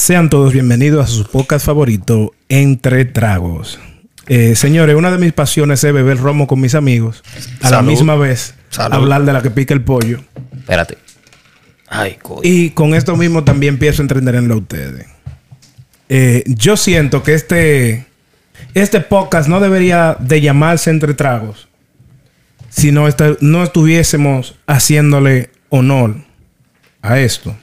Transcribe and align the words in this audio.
Sean 0.00 0.30
todos 0.30 0.54
bienvenidos 0.54 1.04
a 1.04 1.08
su 1.08 1.24
podcast 1.24 1.66
favorito, 1.66 2.32
Entre 2.48 3.04
Tragos. 3.04 3.78
Eh, 4.28 4.56
señores, 4.56 4.96
una 4.96 5.10
de 5.10 5.18
mis 5.18 5.34
pasiones 5.34 5.84
es 5.84 5.92
beber 5.92 6.16
romo 6.16 6.46
con 6.46 6.58
mis 6.58 6.74
amigos. 6.74 7.22
A 7.60 7.68
la 7.68 7.82
misma 7.82 8.16
vez, 8.16 8.54
Salud. 8.70 8.94
hablar 8.94 9.26
de 9.26 9.34
la 9.34 9.42
que 9.42 9.50
pica 9.50 9.74
el 9.74 9.82
pollo. 9.82 10.20
Espérate. 10.56 10.96
Ay, 11.86 12.16
coño. 12.22 12.40
Y 12.44 12.70
con 12.70 12.94
esto 12.94 13.14
mismo 13.14 13.44
también 13.44 13.78
a 13.78 14.00
entretenerlo 14.00 14.54
a 14.54 14.56
ustedes. 14.56 15.06
Eh, 16.08 16.44
yo 16.46 16.78
siento 16.78 17.22
que 17.22 17.34
este, 17.34 18.06
este 18.72 19.00
podcast 19.00 19.50
no 19.50 19.60
debería 19.60 20.16
de 20.18 20.40
llamarse 20.40 20.88
Entre 20.88 21.12
Tragos 21.12 21.68
si 22.70 22.90
no, 22.90 23.06
no 23.40 23.62
estuviésemos 23.62 24.56
haciéndole 24.66 25.50
honor 25.68 26.16
a 27.02 27.18
esto. 27.18 27.54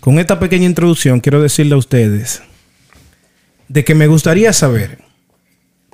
Con 0.00 0.18
esta 0.18 0.38
pequeña 0.38 0.66
introducción 0.66 1.20
quiero 1.20 1.40
decirle 1.40 1.74
a 1.74 1.78
ustedes 1.78 2.42
de 3.68 3.84
que 3.84 3.94
me 3.94 4.06
gustaría 4.06 4.52
saber 4.52 4.98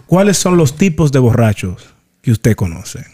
cuáles 0.06 0.36
son 0.38 0.56
los 0.56 0.76
tipos 0.76 1.12
de 1.12 1.18
borrachos 1.18 1.94
que 2.22 2.32
usted 2.32 2.56
conoce. 2.56 3.04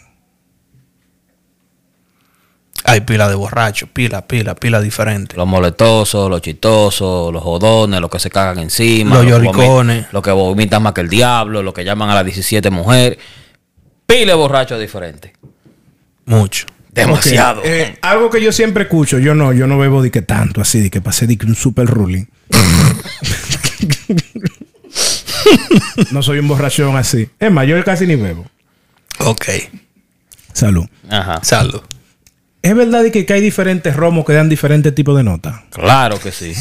Hay 2.87 3.01
pila 3.01 3.27
de 3.27 3.35
borrachos, 3.35 3.89
pila, 3.89 4.27
pila, 4.27 4.53
pila 4.55 4.79
diferente. 4.79 5.35
Los 5.35 5.47
moletosos, 5.47 6.29
los 6.29 6.41
chistosos, 6.41 7.33
los 7.33 7.41
jodones, 7.41 7.99
los 7.99 8.11
que 8.11 8.19
se 8.19 8.29
cagan 8.29 8.59
encima. 8.59 9.15
Los 9.15 9.23
que 9.23 9.29
lloricones. 9.31 10.07
Los 10.11 10.21
que 10.21 10.31
vomitan 10.31 10.83
más 10.83 10.93
que 10.93 11.01
el 11.01 11.09
diablo, 11.09 11.63
los 11.63 11.73
que 11.73 11.83
llaman 11.83 12.09
a 12.11 12.15
las 12.15 12.25
17 12.25 12.69
mujeres. 12.69 13.17
Pile 14.05 14.33
borrachos 14.35 14.79
diferentes. 14.79 15.31
Mucho. 16.25 16.67
Demasiado. 16.95 17.61
Eh, 17.65 17.97
algo 18.01 18.29
que 18.29 18.41
yo 18.41 18.51
siempre 18.51 18.83
escucho, 18.83 19.19
yo 19.19 19.35
no, 19.35 19.53
yo 19.53 19.67
no 19.67 19.77
bebo 19.77 20.01
de 20.01 20.11
que 20.11 20.21
tanto 20.21 20.61
así, 20.61 20.79
de 20.79 20.89
que 20.89 21.01
pasé 21.01 21.27
de 21.27 21.37
que 21.37 21.45
un 21.45 21.55
super 21.55 21.85
ruling. 21.85 22.25
no 26.11 26.23
soy 26.23 26.39
un 26.39 26.47
borrachón 26.47 26.95
así. 26.97 27.29
Es 27.39 27.51
más, 27.51 27.67
yo 27.67 27.81
casi 27.83 28.07
ni 28.07 28.15
bebo. 28.15 28.45
Ok. 29.19 29.45
Salud. 30.53 30.85
Ajá. 31.09 31.39
Salud. 31.43 31.81
¿Es 32.61 32.75
verdad 32.75 33.03
de 33.03 33.11
que, 33.11 33.25
que 33.25 33.33
hay 33.33 33.41
diferentes 33.41 33.95
romos 33.95 34.25
que 34.25 34.33
dan 34.33 34.49
diferentes 34.49 34.93
tipos 34.95 35.15
de 35.17 35.23
notas? 35.23 35.55
Claro 35.69 36.19
que 36.19 36.31
sí. 36.31 36.53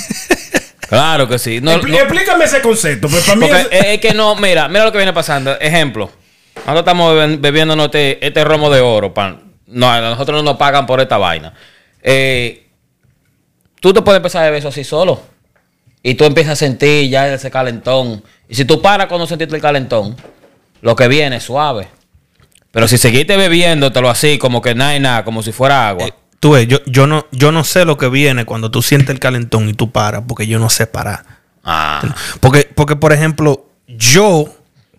claro 0.81 1.28
que 1.28 1.39
sí. 1.39 1.61
No, 1.62 1.72
Expl- 1.72 1.89
no- 1.89 1.97
explícame 1.97 2.44
ese 2.44 2.61
concepto, 2.61 3.09
pues 3.09 3.25
para 3.25 3.37
mí 3.37 3.47
porque 3.48 3.94
es- 3.94 4.00
que 4.00 4.12
no, 4.14 4.37
mira, 4.37 4.69
mira 4.69 4.84
lo 4.84 4.92
que 4.92 4.98
viene 4.98 5.12
pasando. 5.12 5.59
Ejemplo. 5.61 6.11
Nosotros 6.56 6.78
estamos 6.81 7.14
bebiendo 7.14 7.41
bebiéndonos 7.41 7.87
este, 7.87 8.27
este 8.27 8.44
romo 8.44 8.70
de 8.70 8.81
oro. 8.81 9.14
pan. 9.14 9.41
No, 9.75 9.91
a 9.91 10.00
nosotros 10.00 10.42
no 10.42 10.50
nos 10.50 10.56
pagan 10.56 10.86
por 10.86 11.00
esta 11.00 11.19
vaina. 11.19 11.53
Eh, 12.03 12.67
tú 13.81 13.92
te 13.92 14.03
puedes 14.03 14.19
empezar 14.19 14.42
a 14.42 14.47
beber 14.47 14.61
eso 14.61 14.69
así 14.69 14.84
solo. 14.84 15.20
Y 16.03 16.14
tú 16.14 16.25
empiezas 16.25 16.53
a 16.53 16.56
sentir 16.56 17.11
ya 17.11 17.33
ese 17.33 17.50
calentón. 17.50 18.22
Y 18.48 18.55
si 18.55 18.64
tú 18.64 18.81
paras 18.81 19.08
cuando 19.08 19.27
sentiste 19.27 19.56
el 19.56 19.62
calentón, 19.62 20.16
lo 20.81 20.94
que 20.94 21.08
viene 21.08 21.36
es 21.36 21.44
suave. 21.44 21.89
Pero 22.70 22.86
si 22.89 22.98
seguiste 22.98 23.36
bebiéndotelo 23.36 24.11
así, 24.11 24.39
como 24.39 24.62
que 24.62 24.75
nada 24.75 24.97
y 24.97 25.00
nada, 25.00 25.25
como 25.25 25.42
si 25.42 25.50
fuera 25.50 25.88
agua. 25.88 26.06
Eh, 26.06 26.14
tú 26.41 26.53
ves, 26.53 26.69
yo, 26.69 26.78
yo, 26.86 27.06
no, 27.06 27.27
yo 27.33 27.53
no 27.53 27.64
sé 27.64 27.84
lo 27.84 27.97
que 27.97 28.09
viene 28.09 28.44
cuando 28.44 28.70
tú 28.70 28.83
sientes 28.83 29.11
el 29.11 29.19
calentón 29.19 29.69
y 29.69 29.75
tú 29.75 29.91
paras, 29.91 30.22
porque 30.28 30.47
yo 30.47 30.59
no 30.59 30.70
sé 30.70 30.86
parar. 30.86 31.25
ah. 31.64 32.14
Porque, 32.41 32.69
porque 32.75 32.97
por 32.97 33.12
ejemplo, 33.12 33.66
yo 33.86 34.55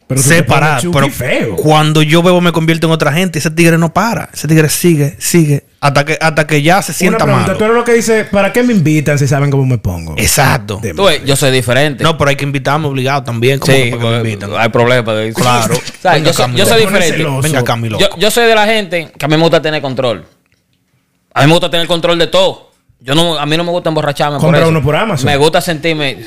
Pero 0.07 0.21
tú 0.21 0.27
sé 0.29 0.35
te 0.35 0.43
pones 0.43 0.59
parar, 0.59 0.81
chuki 0.81 0.93
pero 0.97 1.09
feo. 1.09 1.55
cuando 1.55 2.03
yo 2.03 2.21
bebo 2.21 2.39
me 2.39 2.51
convierto 2.51 2.85
en 2.85 2.93
otra 2.93 3.11
gente. 3.11 3.39
Ese 3.39 3.49
tigre 3.49 3.77
no 3.77 3.91
para. 3.91 4.29
Ese 4.31 4.47
tigre 4.47 4.69
sigue, 4.69 5.15
sigue, 5.17 5.63
hasta 5.79 6.05
que, 6.05 6.17
hasta 6.21 6.45
que 6.45 6.61
ya 6.61 6.81
se 6.83 6.93
sienta 6.93 7.25
mal. 7.25 7.57
tú 7.57 7.63
eres 7.63 7.75
lo 7.75 7.83
que 7.83 7.93
dice, 7.93 8.25
¿para 8.25 8.53
qué 8.53 8.61
me 8.61 8.73
invitan 8.73 9.17
si 9.17 9.27
saben 9.27 9.49
cómo 9.49 9.65
me 9.65 9.79
pongo? 9.79 10.13
Exacto. 10.17 10.79
Tú 10.95 11.07
yo 11.25 11.35
soy 11.35 11.51
diferente. 11.51 12.03
No, 12.03 12.17
pero 12.17 12.29
hay 12.29 12.35
que 12.35 12.43
invitarme 12.43 12.87
obligado 12.87 13.23
también. 13.23 13.57
¿Cómo 13.59 13.73
Sí, 13.73 13.83
que 13.85 13.89
para 13.91 14.01
que 14.01 14.07
me 14.09 14.15
porque 14.17 14.29
invitan? 14.31 14.51
hay 14.57 14.69
problemas. 14.69 15.33
Claro. 15.33 15.75
¿Sabes? 16.01 16.21
Venga, 16.23 16.31
Yo, 16.31 16.33
soy, 16.33 16.55
yo 16.55 16.77
diferente. 16.77 17.25
Venga, 17.41 17.63
Camilo. 17.63 17.99
Yo, 17.99 18.09
yo 18.17 18.29
soy 18.29 18.45
de 18.45 18.55
la 18.55 18.65
gente 18.67 19.11
que 19.17 19.25
a 19.25 19.27
mí 19.27 19.35
me 19.35 19.41
gusta 19.41 19.61
tener 19.61 19.81
control. 19.81 20.23
A 21.33 21.41
mí 21.41 21.47
me 21.47 21.53
gusta 21.53 21.69
tener 21.71 21.87
control 21.87 22.19
de 22.19 22.27
todo. 22.27 22.71
Yo 22.99 23.13
no, 23.15 23.37
a 23.37 23.45
mí 23.45 23.57
no 23.57 23.63
me 23.63 23.71
gusta 23.71 23.89
emborracharme. 23.89 24.37
Compra 24.37 24.61
eso. 24.61 24.69
uno 24.69 24.81
por 24.81 24.95
Amazon. 24.95 25.25
Me 25.25 25.35
gusta 25.37 25.61
sentirme. 25.61 26.19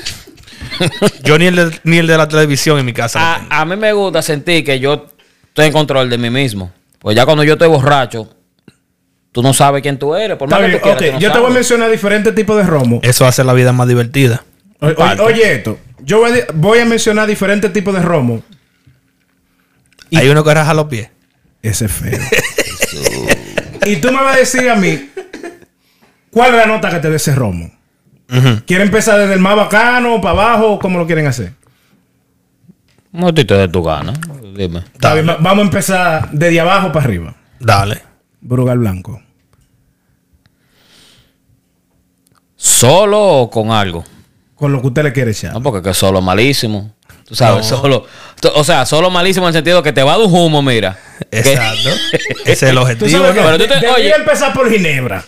Yo 1.23 1.37
ni 1.37 1.47
el, 1.47 1.55
de, 1.55 1.79
ni 1.83 1.97
el 1.97 2.07
de 2.07 2.17
la 2.17 2.27
televisión 2.27 2.79
en 2.79 2.85
mi 2.85 2.93
casa. 2.93 3.19
A, 3.49 3.61
a 3.61 3.65
mí 3.65 3.75
me 3.75 3.91
gusta 3.93 4.21
sentir 4.21 4.63
que 4.63 4.79
yo 4.79 5.07
estoy 5.47 5.65
en 5.67 5.73
control 5.73 6.09
de 6.09 6.17
mí 6.17 6.29
mismo. 6.29 6.71
Pues 6.99 7.15
ya 7.15 7.25
cuando 7.25 7.43
yo 7.43 7.53
estoy 7.53 7.67
borracho, 7.69 8.33
tú 9.31 9.41
no 9.41 9.53
sabes 9.53 9.81
quién 9.81 9.97
tú 9.99 10.15
eres. 10.15 10.37
Por 10.37 10.49
más 10.49 10.59
que 10.59 10.65
bien, 10.67 10.77
tú 10.79 10.83
quieras, 10.83 11.01
ok, 11.01 11.07
tú 11.07 11.13
no 11.13 11.19
yo 11.19 11.31
te 11.31 11.39
voy 11.39 11.51
a 11.51 11.53
mencionar 11.53 11.91
diferentes 11.91 12.35
tipos 12.35 12.57
de 12.57 12.63
romo. 12.63 12.99
Eso 13.03 13.25
hace 13.25 13.43
la 13.43 13.53
vida 13.53 13.71
más 13.73 13.87
divertida. 13.87 14.43
O- 14.81 15.23
oye 15.23 15.53
esto, 15.55 15.77
yo 15.99 16.19
voy 16.19 16.39
a, 16.39 16.45
voy 16.53 16.79
a 16.79 16.85
mencionar 16.85 17.27
diferentes 17.27 17.71
tipos 17.73 17.93
de 17.93 18.01
romo. 18.01 18.41
Y- 20.09 20.17
Hay 20.17 20.29
uno 20.29 20.43
que 20.43 20.53
raja 20.53 20.73
los 20.73 20.85
pies. 20.87 21.09
Ese 21.61 21.85
es 21.85 21.91
feo. 21.91 22.19
y 23.85 23.97
tú 23.97 24.07
me 24.11 24.21
vas 24.23 24.35
a 24.35 24.39
decir 24.39 24.69
a 24.69 24.75
mí, 24.75 25.09
¿cuál 26.31 26.51
es 26.51 26.57
la 26.57 26.65
nota 26.65 26.89
que 26.89 26.99
te 26.99 27.09
dé 27.09 27.17
ese 27.17 27.35
romo? 27.35 27.71
Ujú. 28.29 28.61
¿Quieren 28.65 28.87
empezar 28.87 29.19
desde 29.19 29.33
el 29.33 29.39
más 29.39 29.55
bacano, 29.55 30.21
para 30.21 30.33
abajo, 30.33 30.79
cómo 30.79 30.99
lo 30.99 31.05
quieren 31.05 31.25
hacer? 31.25 31.53
Un 33.11 33.21
momentito 33.21 33.57
de 33.57 33.67
tu 33.67 33.81
gana. 33.81 34.13
Dime. 34.55 34.83
Vamos 35.01 35.59
a 35.59 35.61
empezar 35.61 36.29
desde 36.31 36.59
abajo 36.59 36.91
para 36.91 37.05
arriba. 37.05 37.35
Dale. 37.59 38.01
Brugal 38.41 38.77
Blanco. 38.79 39.21
¿Solo 42.55 43.19
o 43.19 43.49
con 43.49 43.71
algo? 43.71 44.03
Con 44.53 44.73
lo 44.73 44.81
que 44.81 44.87
usted 44.87 45.03
le 45.03 45.13
quiere 45.13 45.31
echar. 45.31 45.53
No, 45.53 45.63
porque 45.63 45.81
que 45.81 45.93
solo 45.93 46.21
malísimo. 46.21 46.93
Tú 47.29 47.35
sabes, 47.35 47.65
solo. 47.67 48.07
tú- 48.41 48.49
O 48.55 48.63
sea, 48.63 48.85
solo 48.87 49.11
malísimo 49.11 49.45
en 49.45 49.49
el 49.49 49.53
sentido 49.53 49.83
que 49.83 49.93
te 49.93 50.01
va 50.01 50.17
de 50.17 50.23
un 50.25 50.33
humo, 50.33 50.61
mira. 50.63 50.97
Que- 51.31 51.37
Exacto. 51.39 51.89
Ese 52.43 52.51
es 52.51 52.63
el 52.63 52.75
Tú 52.75 52.81
objetivo. 52.81 53.09
sabes 53.11 53.33
que 53.35 53.39
¿no? 53.41 53.45
pero 53.45 53.57
tú 53.59 53.79
te- 53.79 53.87
oye. 53.87 54.11
empezar 54.15 54.51
por 54.53 54.69
Ginebra. 54.71 55.23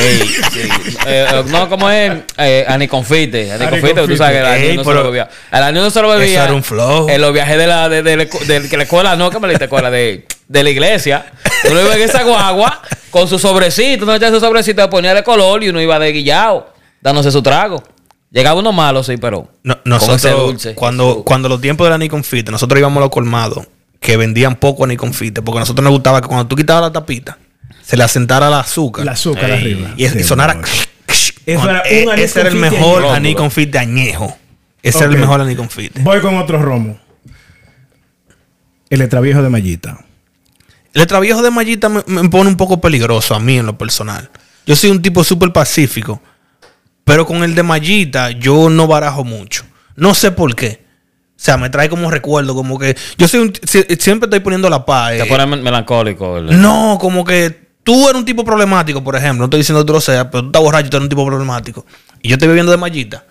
Ey, 0.00 0.18
sí. 0.50 0.60
Eh, 1.06 1.26
eh, 1.30 1.44
no, 1.48 1.68
como 1.68 1.90
es 1.90 2.10
eh, 2.38 2.64
Aniconfite. 2.66 3.52
Aniconfite, 3.52 4.06
tú 4.06 4.16
sabes 4.16 4.32
que 4.42 4.48
el 4.48 4.62
Ey, 4.62 4.70
año 4.70 4.82
no 4.82 4.84
se 4.90 4.94
lo 4.94 5.04
bebía. 5.04 5.28
El 5.52 5.62
año 5.62 5.82
no 5.82 5.90
se 5.90 6.00
lo 6.00 6.08
bebía. 6.08 6.34
Eso 6.36 6.44
era 6.44 6.52
un 6.54 6.64
flow. 6.64 7.08
En 7.10 7.20
los 7.20 7.32
viajes 7.34 7.58
de 7.58 7.66
la, 7.66 7.88
de, 7.90 8.02
de 8.02 8.16
de- 8.16 8.68
que 8.70 8.76
la 8.78 8.84
escuela, 8.84 9.14
no, 9.16 9.28
que 9.30 9.38
me 9.38 9.48
la 9.48 9.52
escuela, 9.62 9.90
de, 9.90 10.26
de 10.48 10.62
la 10.62 10.70
iglesia. 10.70 11.26
Uno 11.70 11.82
iba 11.82 11.94
en 11.94 12.02
esa 12.02 12.22
guagua 12.22 12.80
con 13.10 13.28
su 13.28 13.38
sobrecito, 13.38 14.04
uno 14.04 14.14
echaba 14.14 14.32
su 14.32 14.40
sobrecito, 14.40 14.88
ponía 14.88 15.12
de 15.12 15.22
color 15.22 15.62
y 15.62 15.68
uno 15.68 15.82
iba 15.82 15.98
de 15.98 16.10
guillao, 16.12 16.72
dándose 17.02 17.30
su 17.30 17.42
trago. 17.42 17.82
Llegaba 18.32 18.58
uno 18.60 18.72
malo, 18.72 19.02
sí, 19.02 19.16
pero. 19.18 19.50
No- 19.62 19.74
con 19.82 19.92
ese 19.94 20.08
nosotros, 20.10 20.46
dulce. 20.46 20.74
cuando, 20.74 21.22
cuando 21.22 21.48
los 21.48 21.60
tiempos 21.60 21.86
de 21.86 21.90
la 21.90 21.98
Niconfite, 21.98 22.50
nosotros 22.50 22.78
íbamos 22.78 22.96
a 22.98 23.00
los 23.00 23.10
colmados 23.10 23.66
que 24.00 24.16
vendían 24.16 24.56
poco 24.56 24.86
Niconfite, 24.86 25.42
porque 25.42 25.58
a 25.58 25.60
nosotros 25.60 25.84
nos 25.84 25.92
gustaba 25.92 26.20
que 26.20 26.28
cuando 26.28 26.46
tú 26.46 26.56
quitabas 26.56 26.82
la 26.82 26.92
tapita, 26.92 27.38
se 27.82 27.96
le 27.96 28.04
asentara 28.04 28.48
el 28.48 28.54
azúcar. 28.54 29.02
El 29.02 29.10
azúcar 29.10 29.50
Ey. 29.50 29.56
arriba. 29.58 29.94
y, 29.96 30.08
sonara. 30.24 30.58
Eso 31.44 31.68
era 31.68 31.82
un 32.12 32.18
ese 32.18 32.40
era 32.40 32.48
el 32.48 32.56
mejor 32.56 32.98
añejo. 33.02 33.14
Aniconfite 33.14 33.78
añejo. 33.78 34.36
Ese 34.82 34.98
era 34.98 35.08
Ok. 35.08 35.14
el 35.14 35.20
mejor 35.20 35.40
Aniconfite. 35.40 36.00
Voy 36.00 36.20
con 36.20 36.36
otro 36.36 36.60
romo. 36.62 36.98
El 38.90 38.98
letraviejo 39.00 39.42
de 39.42 39.48
Mallita. 39.48 39.98
El 40.94 41.02
extraviejo 41.02 41.42
de 41.42 41.50
Mallita 41.50 41.88
me, 41.88 42.02
me 42.06 42.28
pone 42.28 42.48
un 42.50 42.56
poco 42.56 42.80
peligroso 42.80 43.34
a 43.34 43.40
mí 43.40 43.58
en 43.58 43.66
lo 43.66 43.76
personal. 43.78 44.30
Yo 44.66 44.76
soy 44.76 44.90
un 44.90 45.00
tipo 45.02 45.24
súper 45.24 45.52
pacífico. 45.52 46.22
Pero 47.04 47.26
con 47.26 47.42
el 47.42 47.54
de 47.54 47.62
Mallita 47.62 48.30
yo 48.30 48.70
no 48.70 48.86
barajo 48.86 49.24
mucho. 49.24 49.64
No 49.96 50.14
sé 50.14 50.30
por 50.30 50.54
qué. 50.54 50.82
O 51.30 51.44
sea, 51.44 51.56
me 51.56 51.70
trae 51.70 51.88
como 51.88 52.08
recuerdo, 52.10 52.54
como 52.54 52.78
que... 52.78 52.96
Yo 53.18 53.26
soy 53.26 53.40
un... 53.40 53.52
si- 53.64 53.82
siempre 53.98 54.26
estoy 54.26 54.40
poniendo 54.40 54.70
la 54.70 54.84
paz. 54.86 55.10
Te 55.12 55.22
eh. 55.22 55.26
pone 55.26 55.44
mel- 55.46 55.62
melancólico. 55.62 56.34
¿verdad? 56.34 56.52
No, 56.52 56.98
como 57.00 57.24
que 57.24 57.70
tú 57.82 58.08
eres 58.08 58.20
un 58.20 58.24
tipo 58.24 58.44
problemático, 58.44 59.02
por 59.02 59.16
ejemplo. 59.16 59.38
No 59.38 59.44
estoy 59.46 59.58
diciendo 59.58 59.82
que 59.82 59.86
tú 59.88 59.92
lo 59.94 60.00
seas, 60.00 60.26
pero 60.30 60.42
tú 60.42 60.46
estás 60.48 60.62
borracho 60.62 60.86
y 60.86 60.90
tú 60.90 60.96
eres 60.98 61.04
un 61.04 61.08
tipo 61.08 61.26
problemático. 61.26 61.84
Y 62.22 62.28
yo 62.28 62.34
estoy 62.34 62.46
bebiendo 62.46 62.70
de 62.70 62.78
Mallita. 62.78 63.24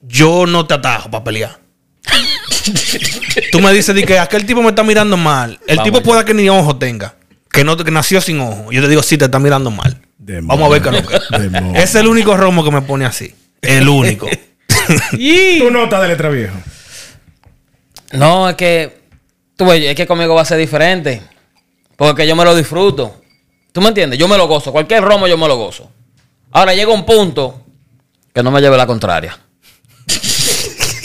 Yo 0.00 0.46
no 0.46 0.66
te 0.66 0.74
atajo 0.74 1.10
para 1.10 1.24
pelear. 1.24 1.58
tú 3.52 3.60
me 3.60 3.72
dices 3.72 3.94
de 3.94 4.04
que 4.04 4.18
aquel 4.18 4.46
tipo 4.46 4.62
me 4.62 4.70
está 4.70 4.82
mirando 4.82 5.16
mal. 5.18 5.60
El 5.66 5.76
Vamos 5.76 5.92
tipo 5.92 6.02
pueda 6.02 6.24
que 6.24 6.32
ni 6.32 6.48
ojo 6.48 6.76
tenga. 6.76 7.16
Que, 7.50 7.64
no, 7.64 7.76
que 7.76 7.90
nació 7.90 8.20
sin 8.22 8.40
ojo. 8.40 8.72
Yo 8.72 8.80
te 8.80 8.88
digo, 8.88 9.02
sí, 9.02 9.18
te 9.18 9.26
está 9.26 9.38
mirando 9.38 9.70
mal. 9.70 10.00
Demonio. 10.28 10.48
Vamos 10.48 10.66
a 10.66 10.72
ver 10.72 10.82
qué 10.82 10.98
es 10.98 11.30
lo 11.42 11.72
que. 11.72 11.82
Es 11.82 11.94
el 11.94 12.06
único 12.06 12.36
romo 12.36 12.62
que 12.62 12.70
me 12.70 12.82
pone 12.82 13.06
así. 13.06 13.34
El 13.62 13.88
único. 13.88 14.28
Tu 15.10 15.70
nota 15.70 16.00
de 16.00 16.08
letraviejo. 16.08 16.56
No, 18.12 18.48
es 18.48 18.56
que. 18.56 18.98
Tú 19.56 19.66
ves, 19.66 19.84
es 19.84 19.94
que 19.94 20.06
conmigo 20.06 20.34
va 20.34 20.42
a 20.42 20.44
ser 20.44 20.58
diferente. 20.58 21.22
Porque 21.96 22.26
yo 22.26 22.36
me 22.36 22.44
lo 22.44 22.54
disfruto. 22.54 23.22
¿Tú 23.72 23.80
me 23.80 23.88
entiendes? 23.88 24.18
Yo 24.18 24.28
me 24.28 24.36
lo 24.36 24.46
gozo. 24.46 24.70
Cualquier 24.70 25.02
romo 25.02 25.26
yo 25.26 25.36
me 25.36 25.48
lo 25.48 25.56
gozo. 25.56 25.90
Ahora 26.52 26.74
llega 26.74 26.92
un 26.92 27.04
punto 27.04 27.64
que 28.32 28.42
no 28.42 28.50
me 28.50 28.60
lleve 28.60 28.76
la 28.76 28.86
contraria. 28.86 29.38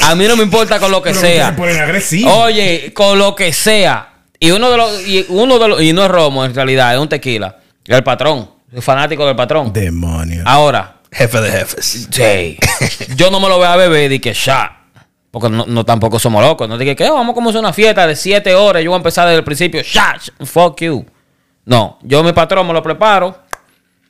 A 0.03 0.15
mí 0.15 0.27
no 0.27 0.35
me 0.35 0.43
importa 0.43 0.79
con 0.79 0.91
lo 0.91 1.01
que 1.01 1.11
Pero 1.11 1.21
sea. 1.21 1.55
Ponen. 1.55 2.01
Oye, 2.27 2.93
con 2.93 3.17
lo 3.17 3.35
que 3.35 3.53
sea. 3.53 4.09
Y 4.39 4.51
uno 4.51 4.69
de 4.69 4.77
los, 4.77 5.07
y 5.07 5.25
uno 5.29 5.57
de 5.57 5.67
los, 5.69 5.81
y 5.81 5.93
no 5.93 6.03
es 6.03 6.11
romo 6.11 6.43
en 6.43 6.53
realidad, 6.53 6.93
es 6.93 6.99
un 6.99 7.07
tequila. 7.07 7.59
El 7.85 8.03
patrón. 8.03 8.52
Fanático 8.81 9.25
del 9.25 9.35
patrón. 9.35 9.71
Demonio. 9.73 10.43
Ahora, 10.45 10.97
Jefe 11.11 11.41
de 11.41 11.51
jefes. 11.51 12.07
Sí. 12.09 12.57
Yo 13.15 13.29
no 13.29 13.39
me 13.39 13.47
lo 13.47 13.57
voy 13.57 13.67
a 13.67 13.75
beber 13.75 14.11
y 14.11 14.19
que 14.19 14.33
ya. 14.33 14.79
Porque 15.29 15.49
no, 15.49 15.65
no 15.67 15.83
tampoco 15.85 16.17
somos 16.19 16.43
locos. 16.43 16.67
No 16.67 16.77
dije 16.77 16.95
que 16.95 17.07
"Oh, 17.09 17.13
vamos 17.13 17.35
a 17.37 17.49
hacer 17.49 17.59
una 17.59 17.73
fiesta 17.73 18.07
de 18.07 18.15
7 18.15 18.53
horas. 18.55 18.83
Yo 18.83 18.89
voy 18.89 18.95
a 18.95 18.97
empezar 18.97 19.25
desde 19.27 19.37
el 19.39 19.43
principio. 19.43 19.81
Ya. 19.83 20.15
Fuck 20.43 20.81
you. 20.81 21.05
No. 21.65 21.99
Yo 22.01 22.23
mi 22.23 22.33
patrón 22.33 22.65
me 22.67 22.73
lo 22.73 22.81
preparo 22.81 23.37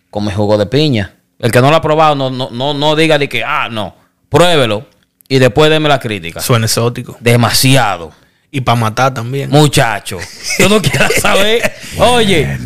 con 0.09 0.25
mi 0.25 0.31
jugo 0.31 0.57
de 0.57 0.65
piña. 0.65 1.15
El 1.39 1.51
que 1.51 1.59
no 1.59 1.69
lo 1.69 1.75
ha 1.75 1.81
probado, 1.81 2.15
no, 2.15 2.29
no, 2.29 2.49
no, 2.51 2.73
no 2.73 2.95
diga 2.95 3.17
de 3.17 3.27
que, 3.27 3.43
ah, 3.43 3.67
no. 3.69 3.95
Pruébelo. 4.29 4.85
Y 5.27 5.39
después 5.39 5.69
deme 5.69 5.89
la 5.89 5.99
crítica. 5.99 6.39
Suena 6.39 6.65
exótico. 6.67 7.17
Demasiado. 7.19 8.11
Y 8.55 8.61
para 8.61 8.79
matar 8.79 9.11
también. 9.11 9.49
Muchacho. 9.49 10.19
Tú 10.59 10.69
no 10.69 10.79
quieras 10.79 11.11
saber. 11.19 11.73
Oye. 11.97 12.59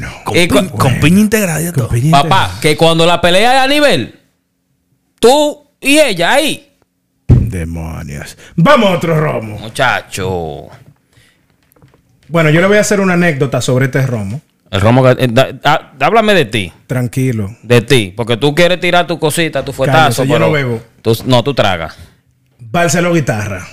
Con, 0.50 0.68
con 0.68 1.00
piña 1.00 1.22
integrada 1.22 1.62
y 1.62 1.72
todo. 1.72 1.88
piña 1.88 2.12
papá, 2.12 2.56
que 2.62 2.76
cuando 2.76 3.06
la 3.06 3.22
pelea 3.22 3.56
es 3.56 3.62
a 3.64 3.68
nivel, 3.68 4.20
tú 5.18 5.66
y 5.80 5.98
ella 5.98 6.34
ahí. 6.34 6.74
Demonios. 7.30 8.38
Vamos 8.58 8.90
a 8.90 8.94
otro 8.98 9.18
romo. 9.18 9.58
Muchacho. 9.60 10.68
Bueno, 12.28 12.50
yo 12.50 12.60
le 12.60 12.68
voy 12.68 12.78
a 12.78 12.82
hacer 12.82 13.00
una 13.00 13.14
anécdota 13.14 13.62
sobre 13.62 13.86
este 13.86 14.06
romo. 14.06 14.42
El 14.70 14.82
romo 14.82 15.02
que. 15.02 15.24
eh, 15.24 15.28
da- 15.32 15.54
da- 15.54 15.94
háblame 16.02 16.34
de 16.34 16.44
ti. 16.44 16.74
Tranquilo. 16.86 17.56
De 17.64 17.82
ti. 17.82 18.14
Porque 18.14 18.36
tú 18.36 18.54
quieres 18.54 18.82
tirar 18.82 19.08
tu 19.08 19.18
cosita, 19.18 19.64
tu 19.64 19.72
fuetazo. 19.72 20.24
Cállese, 20.24 20.28
yo 20.28 20.34
pero 20.34 20.48
no 20.48 20.52
bebo. 20.52 20.82
tú- 21.02 21.18
no, 21.26 21.42
tú 21.46 21.54
tragas. 21.54 21.96
Barceló 22.60 23.14
guitarra. 23.14 23.66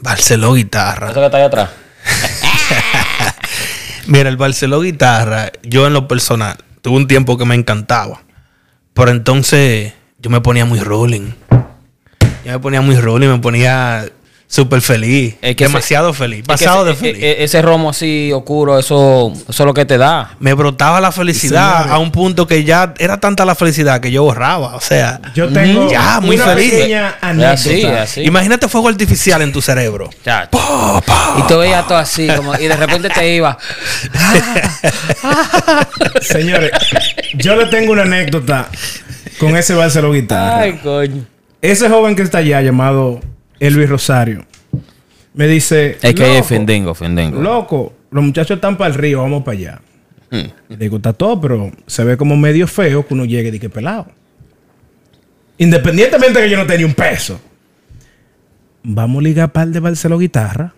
Barceló 0.00 0.54
guitarra. 0.54 1.10
Eso 1.10 1.20
que 1.20 1.26
está 1.26 1.38
ahí 1.38 1.44
atrás. 1.44 1.70
Mira, 4.06 4.28
el 4.28 4.36
Barceló 4.36 4.80
guitarra, 4.80 5.50
yo 5.62 5.86
en 5.86 5.92
lo 5.92 6.08
personal, 6.08 6.56
tuve 6.80 6.96
un 6.96 7.08
tiempo 7.08 7.36
que 7.36 7.44
me 7.44 7.54
encantaba. 7.54 8.22
Pero 8.94 9.10
entonces 9.10 9.92
yo 10.18 10.30
me 10.30 10.40
ponía 10.40 10.64
muy 10.64 10.80
rolling. 10.80 11.32
Yo 12.44 12.52
me 12.52 12.58
ponía 12.58 12.80
muy 12.80 12.96
rolling, 12.96 13.28
me 13.28 13.38
ponía 13.38 14.06
súper 14.50 14.80
feliz. 14.80 15.34
Es 15.42 15.56
que 15.56 15.64
demasiado 15.64 16.08
ese- 16.10 16.18
feliz. 16.18 16.38
es 16.38 16.42
que 16.44 16.48
Pasado 16.48 16.84
de 16.86 16.92
ese, 16.92 17.00
feliz. 17.00 17.22
e- 17.22 17.30
e- 17.32 17.44
ese 17.44 17.60
romo 17.60 17.90
así 17.90 18.32
oscuro, 18.32 18.78
eso, 18.78 19.30
eso 19.48 19.62
es 19.62 19.66
lo 19.66 19.74
que 19.74 19.84
te 19.84 19.98
da. 19.98 20.36
me 20.40 20.54
brotaba 20.54 21.00
la 21.02 21.12
felicidad 21.12 21.90
a 21.90 21.98
un 21.98 22.10
punto 22.10 22.46
que 22.46 22.64
ya 22.64 22.94
era 22.98 23.20
tanta 23.20 23.44
la 23.44 23.54
felicidad 23.54 24.00
que 24.00 24.10
yo 24.10 24.22
borraba. 24.24 24.74
O 24.74 24.80
sea, 24.80 25.20
Yo 25.34 25.48
tengo 25.52 25.90
Ya, 25.90 26.20
muy 26.20 26.36
una 26.36 26.46
feliz. 26.46 26.70
pequeña 26.72 27.16
anécdota. 27.20 28.02
así, 28.02 28.22
imagínate 28.22 28.68
fuego 28.68 28.88
artificial 28.88 29.42
en 29.42 29.52
tu 29.52 29.60
cerebro. 29.60 30.06
Muchacho. 30.18 30.58
Y 31.38 31.42
tú 31.46 31.58
veías 31.58 31.86
todo 31.86 31.98
así, 31.98 32.26
como, 32.34 32.54
y 32.56 32.66
de 32.68 32.76
repente 32.76 33.10
te 33.10 33.34
iba. 33.34 33.58
Señores, 36.22 36.70
yo 37.34 37.56
le 37.56 37.66
tengo 37.66 37.92
una 37.92 38.02
anécdota 38.02 38.68
con 39.38 39.56
ese 39.56 39.74
Barceló 39.74 40.12
guitarra. 40.12 40.60
Ay, 40.60 40.72
coño. 40.82 41.24
Ese 41.60 41.88
joven 41.88 42.14
que 42.16 42.22
está 42.22 42.38
allá 42.38 42.60
llamado 42.62 43.20
Elvis 43.60 43.88
Rosario 43.88 44.44
me 45.34 45.46
dice: 45.46 45.98
Es 46.02 46.14
que 46.14 46.22
es 46.22 46.34
"Loco, 46.36 46.44
Fendingo, 46.44 46.94
Fendingo. 46.94 47.40
Loco, 47.40 47.92
los 48.10 48.24
muchachos 48.24 48.56
están 48.56 48.76
para 48.76 48.92
el 48.92 48.98
río, 48.98 49.22
vamos 49.22 49.42
para 49.42 49.58
allá. 49.58 49.80
Mm. 50.30 50.70
Le 50.70 50.76
digo, 50.76 50.96
está 50.96 51.12
todo, 51.12 51.40
pero 51.40 51.70
se 51.86 52.04
ve 52.04 52.16
como 52.16 52.36
medio 52.36 52.66
feo 52.66 53.06
que 53.06 53.14
uno 53.14 53.24
llegue 53.24 53.54
y 53.54 53.58
que 53.58 53.70
pelado. 53.70 54.08
Independientemente 55.58 56.38
de 56.38 56.44
que 56.44 56.50
yo 56.50 56.56
no 56.56 56.66
tenía 56.66 56.86
un 56.86 56.94
peso. 56.94 57.40
Vamos 58.82 59.20
a 59.20 59.22
ligar 59.22 59.52
par 59.52 59.68
de 59.68 59.80
Barceló 59.80 60.18
guitarra 60.18 60.74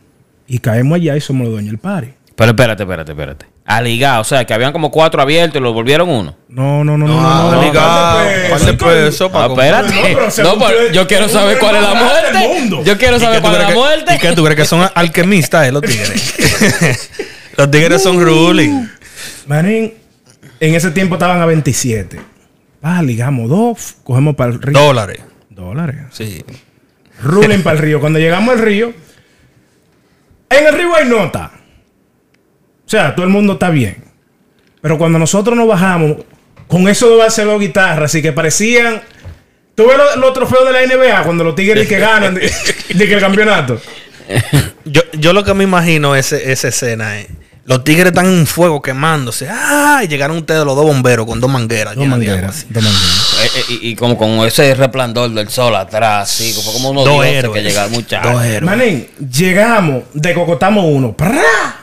y 0.46 0.58
caemos 0.58 0.96
allá 0.96 1.16
y 1.16 1.20
somos 1.20 1.44
los 1.44 1.52
dueños 1.52 1.72
del 1.72 1.78
party. 1.78 2.08
Pero 2.40 2.52
espérate, 2.52 2.82
espérate, 2.84 3.12
espérate. 3.12 3.46
A 3.66 3.82
ligar, 3.82 4.18
o 4.18 4.24
sea, 4.24 4.46
que 4.46 4.54
habían 4.54 4.72
como 4.72 4.90
cuatro 4.90 5.20
abiertos 5.20 5.60
y 5.60 5.62
lo 5.62 5.74
volvieron 5.74 6.08
uno. 6.08 6.36
No, 6.48 6.82
no, 6.82 6.96
no, 6.96 7.06
no, 7.06 7.20
No, 7.20 7.20
no. 7.20 7.52
no, 7.52 7.62
ligado, 7.62 8.18
par 8.18 8.28
de 8.30 8.32
pesos, 8.40 8.50
par 8.50 8.60
de 8.60 8.76
coño. 8.78 8.92
pesos 8.94 9.30
pa' 9.30 9.44
Ah, 9.44 9.46
comprar. 9.48 9.84
espérate. 9.84 9.94
No, 10.12 10.18
pero 10.18 10.30
se 10.30 10.42
No, 10.42 10.52
pero 10.54 10.64
cumplió- 10.64 10.92
yo 10.92 11.06
quiero 11.06 11.28
saber 11.28 11.58
cuál 11.58 11.76
es 11.76 11.82
la 11.82 11.94
muerte. 11.94 12.82
Yo 12.84 12.96
quiero 12.98 13.16
¿Y 13.18 13.20
saber 13.20 13.40
cuál 13.42 13.54
es 13.56 13.60
la 13.60 13.70
muerte. 13.74 14.14
¿Y 14.14 14.18
qué 14.18 14.32
tú 14.32 14.42
crees 14.44 14.56
que 14.56 14.64
son 14.64 14.88
alquimistas, 14.94 15.66
eh, 15.68 15.72
los 15.72 15.82
tigres? 15.82 17.10
los 17.58 17.70
tigres 17.70 18.02
son 18.02 18.18
ruling. 18.24 18.88
Manín, 19.46 19.92
en 20.60 20.74
ese 20.74 20.90
tiempo 20.92 21.16
estaban 21.16 21.42
a 21.42 21.46
27. 21.46 22.20
Ah, 22.82 23.02
ligamos 23.02 23.50
dos, 23.50 23.96
cogemos 24.02 24.34
para 24.34 24.50
el 24.52 24.62
río. 24.62 24.78
Dólares. 24.80 25.20
Dólares. 25.50 25.96
Sí. 26.12 26.42
Ruling 27.22 27.62
para 27.62 27.76
el 27.76 27.82
río. 27.82 28.00
Cuando 28.00 28.18
llegamos 28.18 28.54
al 28.54 28.62
río, 28.62 28.94
en 30.48 30.66
el 30.66 30.74
río 30.74 30.96
hay 30.96 31.04
nota. 31.06 31.50
O 32.90 32.92
sea, 32.92 33.14
todo 33.14 33.24
el 33.24 33.30
mundo 33.30 33.52
está 33.52 33.70
bien. 33.70 34.02
Pero 34.82 34.98
cuando 34.98 35.16
nosotros 35.16 35.56
nos 35.56 35.68
bajamos 35.68 36.16
con 36.66 36.88
eso 36.88 37.08
de 37.08 37.18
Barcelona 37.18 37.56
guitarra, 37.60 38.06
así 38.06 38.20
que 38.20 38.32
parecían. 38.32 39.00
¿Tú 39.76 39.86
ves 39.86 39.96
los, 39.96 40.16
los 40.16 40.32
trofeos 40.32 40.64
de 40.66 40.72
la 40.72 40.84
NBA 40.92 41.22
cuando 41.22 41.44
los 41.44 41.54
tigres 41.54 41.86
que 41.86 42.00
ganan 42.00 42.34
de, 42.34 42.40
de 42.92 43.06
que 43.06 43.14
el 43.14 43.20
campeonato? 43.20 43.80
Yo, 44.84 45.02
yo 45.12 45.32
lo 45.32 45.44
que 45.44 45.54
me 45.54 45.62
imagino 45.62 46.16
es 46.16 46.32
esa 46.32 46.66
escena 46.66 47.20
es. 47.20 47.28
Los 47.64 47.84
tigres 47.84 48.06
están 48.06 48.26
en 48.26 48.44
fuego 48.44 48.82
quemándose. 48.82 49.46
¡Ah! 49.48 50.00
Y 50.02 50.08
llegaron 50.08 50.38
ustedes 50.38 50.64
los 50.64 50.74
dos 50.74 50.84
bomberos 50.84 51.26
con 51.26 51.40
dos 51.40 51.48
mangueras. 51.48 51.94
Dos 51.94 52.08
mangueras. 52.08 52.66
Dos 52.70 52.82
mangueras. 52.82 53.36
Eh, 53.44 53.50
eh, 53.54 53.78
y, 53.82 53.88
y 53.90 53.94
como 53.94 54.16
con 54.18 54.30
ese 54.44 54.74
resplandor 54.74 55.30
del 55.30 55.48
sol 55.48 55.76
atrás, 55.76 56.28
así, 56.28 56.52
como, 56.54 56.72
como 56.72 56.90
unos 56.90 57.04
Dos 57.04 57.14
dioses 57.22 57.34
héroes. 57.36 57.54
que 57.56 57.62
llegaron, 57.68 57.92
muchachos. 57.92 58.32
Dos 58.32 58.42
héroes. 58.44 58.62
Manín, 58.62 59.06
llegamos, 59.30 60.02
decocotamos 60.12 60.84
uno. 60.88 61.12
¡prá! 61.16 61.79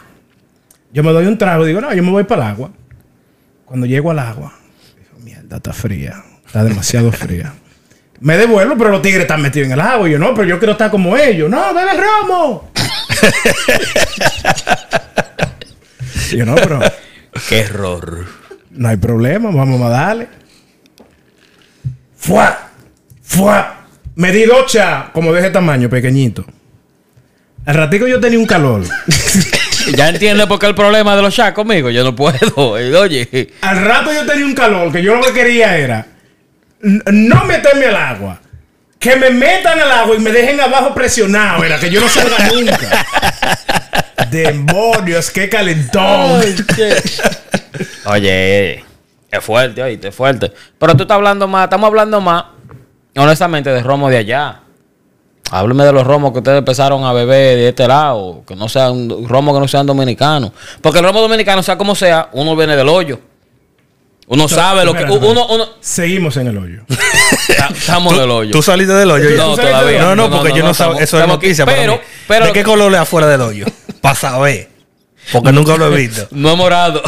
Yo 0.92 1.04
me 1.04 1.12
doy 1.12 1.26
un 1.26 1.38
trago 1.38 1.66
y 1.66 1.70
digo, 1.70 1.82
no, 1.82 1.94
yo 1.94 2.04
me 2.04 2.12
voy 2.12 2.24
para 2.24 2.44
el 2.44 2.48
agua. 2.52 2.72
Cuando 3.66 3.86
llego 3.86 4.12
al 4.12 4.20
agua, 4.20 4.54
digo, 4.98 5.20
mierda, 5.24 5.58
está 5.58 5.74
fría. 5.74 6.24
Está 6.46 6.64
demasiado 6.64 7.12
fría. 7.12 7.54
Me 8.20 8.36
devuelvo, 8.36 8.76
pero 8.76 8.90
los 8.90 9.04
tigres 9.04 9.22
están 9.22 9.44
metidos 9.44 9.68
en 9.68 9.74
el 9.74 9.80
agua. 9.82 10.10
Y 10.10 10.14
yo, 10.14 10.18
no, 10.18 10.34
pero 10.34 10.48
yo 10.48 10.58
quiero 10.58 10.72
estar 10.72 10.90
como 10.90 11.16
ellos. 11.16 11.48
No, 11.52 11.72
bebe 11.74 11.92
romo. 11.94 12.72
Yo, 16.32 16.46
no, 16.46 16.56
pero 16.56 16.80
Qué 17.48 17.60
error. 17.60 18.26
no 18.72 18.90
hay 18.90 18.98
problema, 18.98 19.50
vamos 19.52 19.82
a 19.82 19.90
darle. 19.90 20.28
¡Fua! 22.18 22.70
¡Fua! 23.22 23.86
Me 24.16 24.32
di 24.32 24.44
dos 24.44 24.72
chas, 24.72 25.10
como 25.14 25.32
de 25.32 25.42
ese 25.42 25.52
tamaño, 25.52 25.90
pequeñito. 25.90 26.46
Al 27.66 27.76
ratico 27.76 28.08
yo 28.08 28.20
tenía 28.20 28.40
un 28.40 28.46
calor. 28.46 28.84
Ya 29.96 30.10
entiendes 30.10 30.46
por 30.48 30.60
qué 30.60 30.66
el 30.68 30.76
problema 30.76 31.16
de 31.16 31.22
los 31.22 31.34
chats 31.36 31.54
conmigo. 31.54 31.90
Yo 31.90 32.04
no 32.04 32.16
puedo. 32.16 32.38
Eh, 32.78 32.96
Oye, 32.96 33.50
Al 33.62 33.84
rato 33.84 34.12
yo 34.14 34.26
tenía 34.26 34.46
un 34.46 34.54
calor 34.54 34.92
que 34.92 35.02
yo 35.02 35.16
lo 35.16 35.22
que 35.22 35.34
quería 35.34 35.78
era 35.78 36.06
no 36.82 37.46
meterme 37.46 37.86
al 37.88 37.96
agua. 37.96 38.40
Que 39.00 39.16
me 39.16 39.30
metan 39.30 39.80
al 39.80 39.92
agua 39.92 40.16
y 40.16 40.20
me 40.20 40.32
dejen 40.32 40.60
abajo 40.60 40.94
presionado. 40.94 41.64
Era 41.64 41.80
que 41.80 41.90
yo 41.90 42.02
no 42.02 42.10
salga 42.10 42.38
nunca. 42.54 43.06
Demonios, 44.32 45.30
qué 45.30 45.48
calentón. 45.50 46.42
oye, 48.06 48.84
es 49.32 49.44
fuerte, 49.44 49.84
oíste, 49.84 50.08
es 50.08 50.16
fuerte. 50.16 50.52
Pero 50.80 50.96
tú 50.96 51.04
estás 51.04 51.16
hablando 51.16 51.48
más, 51.48 51.66
estamos 51.66 51.88
hablando 51.88 52.20
más, 52.22 52.46
honestamente, 53.16 53.70
de 53.70 53.84
romo 53.84 54.10
de 54.10 54.18
allá. 54.18 54.62
Hábleme 55.52 55.86
de 55.86 55.94
los 55.94 56.06
romos 56.06 56.32
que 56.34 56.40
ustedes 56.40 56.58
empezaron 56.58 57.04
a 57.06 57.14
beber 57.14 57.58
de 57.58 57.70
este 57.70 57.88
lado, 57.88 58.44
que 58.46 58.56
no 58.56 58.68
sean 58.68 59.10
romos 59.28 59.56
que 59.56 59.60
no 59.62 59.68
sean 59.68 59.86
dominicanos. 59.86 60.52
Porque 60.82 61.00
el 61.00 61.06
romo 61.06 61.22
dominicano, 61.22 61.64
sea 61.64 61.78
como 61.78 61.96
sea, 61.96 62.30
uno 62.34 62.56
viene 62.56 62.76
del 62.76 62.90
hoyo. 62.90 63.20
Uno 64.30 64.50
sabe 64.50 64.84
lo 64.84 64.94
que. 64.94 65.06
Uno, 65.06 65.48
uno, 65.48 65.66
Seguimos 65.80 66.36
en 66.36 66.48
el 66.48 66.58
hoyo. 66.58 66.82
estamos 67.74 68.18
del 68.18 68.30
hoyo. 68.30 68.52
¿Tú 68.52 68.62
saliste 68.62 68.94
del 68.94 69.10
hoyo? 69.10 69.30
No, 69.38 69.56
todavía. 69.56 70.02
No, 70.02 70.16
no, 70.18 70.28
No, 70.28 70.36
porque 70.36 70.50
no, 70.50 70.56
yo 70.58 70.64
no, 70.66 70.72
estamos- 70.72 71.00
Eso 71.00 71.18
es 71.18 71.24
aquí. 71.24 71.32
noticia. 71.32 71.66
para 71.66 71.78
Pero- 71.78 71.94
mí. 71.94 72.00
pero 72.28 72.46
¿De 72.48 72.52
qué 72.52 72.64
color 72.64 72.92
es 72.94 73.00
afuera 73.00 73.28
del 73.28 73.40
hoyo? 73.42 73.66
Para 74.02 74.16
saber. 74.16 74.70
Porque 75.32 75.52
nunca 75.54 75.78
lo 75.78 75.88
he 75.88 75.96
visto. 76.08 76.28
No 76.32 76.52
es 76.52 76.58
morado. 76.58 77.02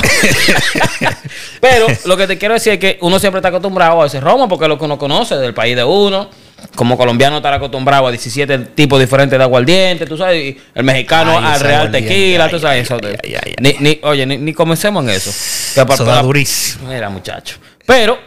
Pero 1.61 1.87
lo 2.05 2.15
que 2.17 2.27
te 2.27 2.37
quiero 2.37 2.53
decir 2.53 2.73
es 2.73 2.79
que 2.79 2.97
uno 3.01 3.19
siempre 3.19 3.39
está 3.39 3.49
acostumbrado 3.49 4.01
a 4.01 4.07
ese 4.07 4.19
romo 4.21 4.47
porque 4.47 4.65
es 4.65 4.69
lo 4.69 4.77
que 4.77 4.85
uno 4.85 4.97
conoce 4.97 5.35
del 5.35 5.53
país 5.53 5.75
de 5.75 5.83
uno. 5.83 6.29
Como 6.75 6.97
colombiano 6.97 7.37
estar 7.37 7.53
acostumbrado 7.53 8.07
a 8.07 8.11
17 8.11 8.57
tipos 8.75 8.99
diferentes 8.99 9.37
de 9.37 9.43
aguardiente, 9.43 10.05
tú 10.05 10.17
sabes, 10.17 10.43
y 10.55 10.57
el 10.75 10.83
mexicano 10.83 11.37
Ay, 11.37 11.45
al 11.45 11.59
real 11.59 11.91
tequila, 11.91 12.45
ay, 12.45 12.51
tú 12.51 12.59
sabes 12.59 12.75
ay, 12.91 12.97
eso. 12.97 12.97
ay, 13.07 13.15
ay, 13.23 13.35
ay, 13.45 13.55
Ni, 13.59 13.75
ni- 13.79 13.99
oye, 14.03 14.25
ni, 14.25 14.37
ni 14.37 14.53
comencemos 14.53 15.03
en 15.03 15.09
eso. 15.09 15.31
Que 15.73 15.79
da 15.81 15.85
por- 15.85 16.23
durísimo. 16.23 16.87
Mira, 16.89 17.09
muchacho. 17.09 17.57
Pero, 17.85 18.17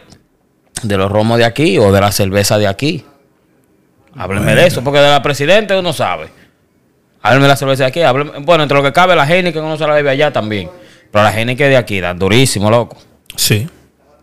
de 0.83 0.97
los 0.97 1.11
romos 1.11 1.39
de 1.39 1.45
aquí 1.45 1.79
o 1.79 1.93
de 1.93 2.01
la 2.01 2.13
cerveza 2.13 2.59
de 2.59 2.67
aquí. 2.67 3.05
Háblenme 4.17 4.55
de 4.55 4.67
eso, 4.67 4.83
porque 4.85 5.01
de 5.01 5.09
la 5.11 5.23
presidente 5.23 5.77
uno 5.79 5.93
sabe. 5.93 6.29
Háblenme 7.23 7.45
de 7.45 7.49
la 7.49 7.57
cerveza 7.57 7.85
de 7.85 7.89
aquí. 7.89 8.01
háblenme- 8.01 8.45
bueno, 8.45 8.63
entre 8.65 8.77
lo 8.77 8.83
que 8.83 8.93
cabe, 8.93 9.17
la 9.17 9.27
que 9.53 9.59
uno 9.61 9.77
se 9.79 9.87
la 9.87 9.95
bebe 9.95 10.11
allá 10.11 10.33
también. 10.33 10.69
Pero 11.11 11.25
la 11.25 11.33
que 11.57 11.69
de 11.69 11.77
aquí, 11.77 12.01
dan 12.01 12.19
durísimo, 12.19 12.71
loco. 12.71 12.97
Sí. 13.37 13.67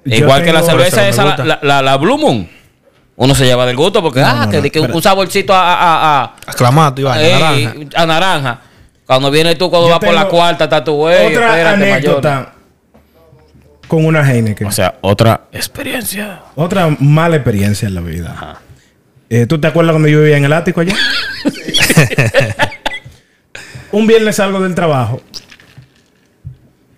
Igual 0.05 0.43
que 0.43 0.53
la 0.53 0.61
cerveza 0.63 1.07
esa, 1.07 1.25
la, 1.25 1.37
la, 1.45 1.59
la- 1.61 1.81
la 1.81 1.97
Blue 1.97 2.17
Moon. 2.17 2.58
Uno 3.21 3.35
se 3.35 3.43
lleva 3.43 3.65
del 3.65 3.75
gusto 3.75 4.01
porque, 4.01 4.21
ah, 4.21 4.45
no, 4.45 4.49
que, 4.49 4.61
no, 4.61 4.69
que 4.71 4.79
un, 4.79 5.01
saborcito 5.03 5.53
a, 5.53 5.73
a, 5.73 6.23
a, 6.23 6.35
a, 6.47 6.93
Iván. 6.97 7.21
naranja. 7.21 7.73
a 7.93 8.05
naranja. 8.05 8.61
Cuando 9.05 9.29
viene 9.29 9.55
tú, 9.55 9.69
cuando 9.69 9.89
Yo 9.89 9.91
vas 9.91 9.99
por 9.99 10.13
la 10.13 10.29
cuarta, 10.29 10.63
está 10.63 10.81
tu 10.81 10.93
güey. 10.93 11.27
Otra 11.27 11.49
espérate, 11.49 11.91
anécdota. 11.91 12.53
con 13.89 14.05
una 14.05 14.21
Heineken. 14.21 14.67
O 14.67 14.71
sea, 14.71 14.95
otra 15.01 15.41
experiencia. 15.51 16.43
Otra 16.55 16.95
mala 16.97 17.35
experiencia 17.35 17.89
en 17.89 17.95
la 17.95 18.01
vida. 18.01 18.31
Ajá. 18.31 18.61
Eh, 19.29 19.45
¿Tú 19.47 19.59
te 19.59 19.67
acuerdas 19.67 19.91
cuando 19.91 20.07
yo 20.07 20.21
vivía 20.21 20.37
en 20.37 20.45
el 20.45 20.53
ático 20.53 20.79
allá? 20.79 20.95
Un 23.91 24.07
viernes 24.07 24.37
salgo 24.37 24.61
del 24.61 24.75
trabajo 24.75 25.21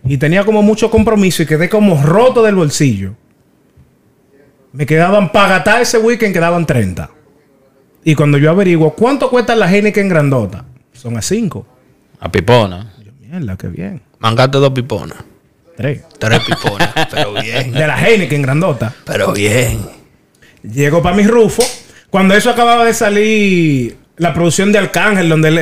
y 0.05 0.17
tenía 0.17 0.45
como 0.45 0.61
mucho 0.61 0.91
compromiso 0.91 1.41
y 1.41 1.47
quedé 1.47 1.67
como 1.67 1.99
roto 2.03 2.43
del 2.43 2.53
bolsillo. 2.53 3.15
Me 4.73 4.85
quedaban 4.85 5.31
para 5.31 5.49
gastar 5.49 5.81
ese 5.81 5.97
weekend, 5.97 6.33
quedaban 6.33 6.65
30. 6.65 7.09
Y 8.03 8.15
cuando 8.15 8.37
yo 8.37 8.49
averiguo 8.49 8.93
cuánto 8.95 9.29
cuesta 9.29 9.55
la 9.55 9.71
Heineken 9.71 10.07
grandota, 10.09 10.65
son 10.93 11.17
a 11.17 11.21
5. 11.21 11.67
A 12.19 12.31
Pipona. 12.31 12.93
Yo, 13.03 13.11
mierda, 13.19 13.57
qué 13.57 13.67
bien. 13.67 14.01
Mangate 14.19 14.57
dos 14.57 14.71
piponas. 14.71 15.17
3. 15.77 16.01
Tres 16.19 16.39
piponas. 16.41 16.89
pero 17.11 17.33
bien. 17.33 17.71
De 17.71 17.85
la 17.87 17.99
Heineken 17.99 18.41
grandota. 18.41 18.93
Pero 19.05 19.33
bien. 19.33 19.79
Llego 20.63 21.01
para 21.01 21.15
mi 21.15 21.23
Rufo. 21.23 21.63
Cuando 22.09 22.33
eso 22.35 22.49
acababa 22.49 22.85
de 22.85 22.93
salir 22.93 23.97
la 24.17 24.33
producción 24.33 24.71
de 24.71 24.77
Arcángel, 24.79 25.27
donde 25.29 25.47
él 25.49 25.57
eh, 25.57 25.61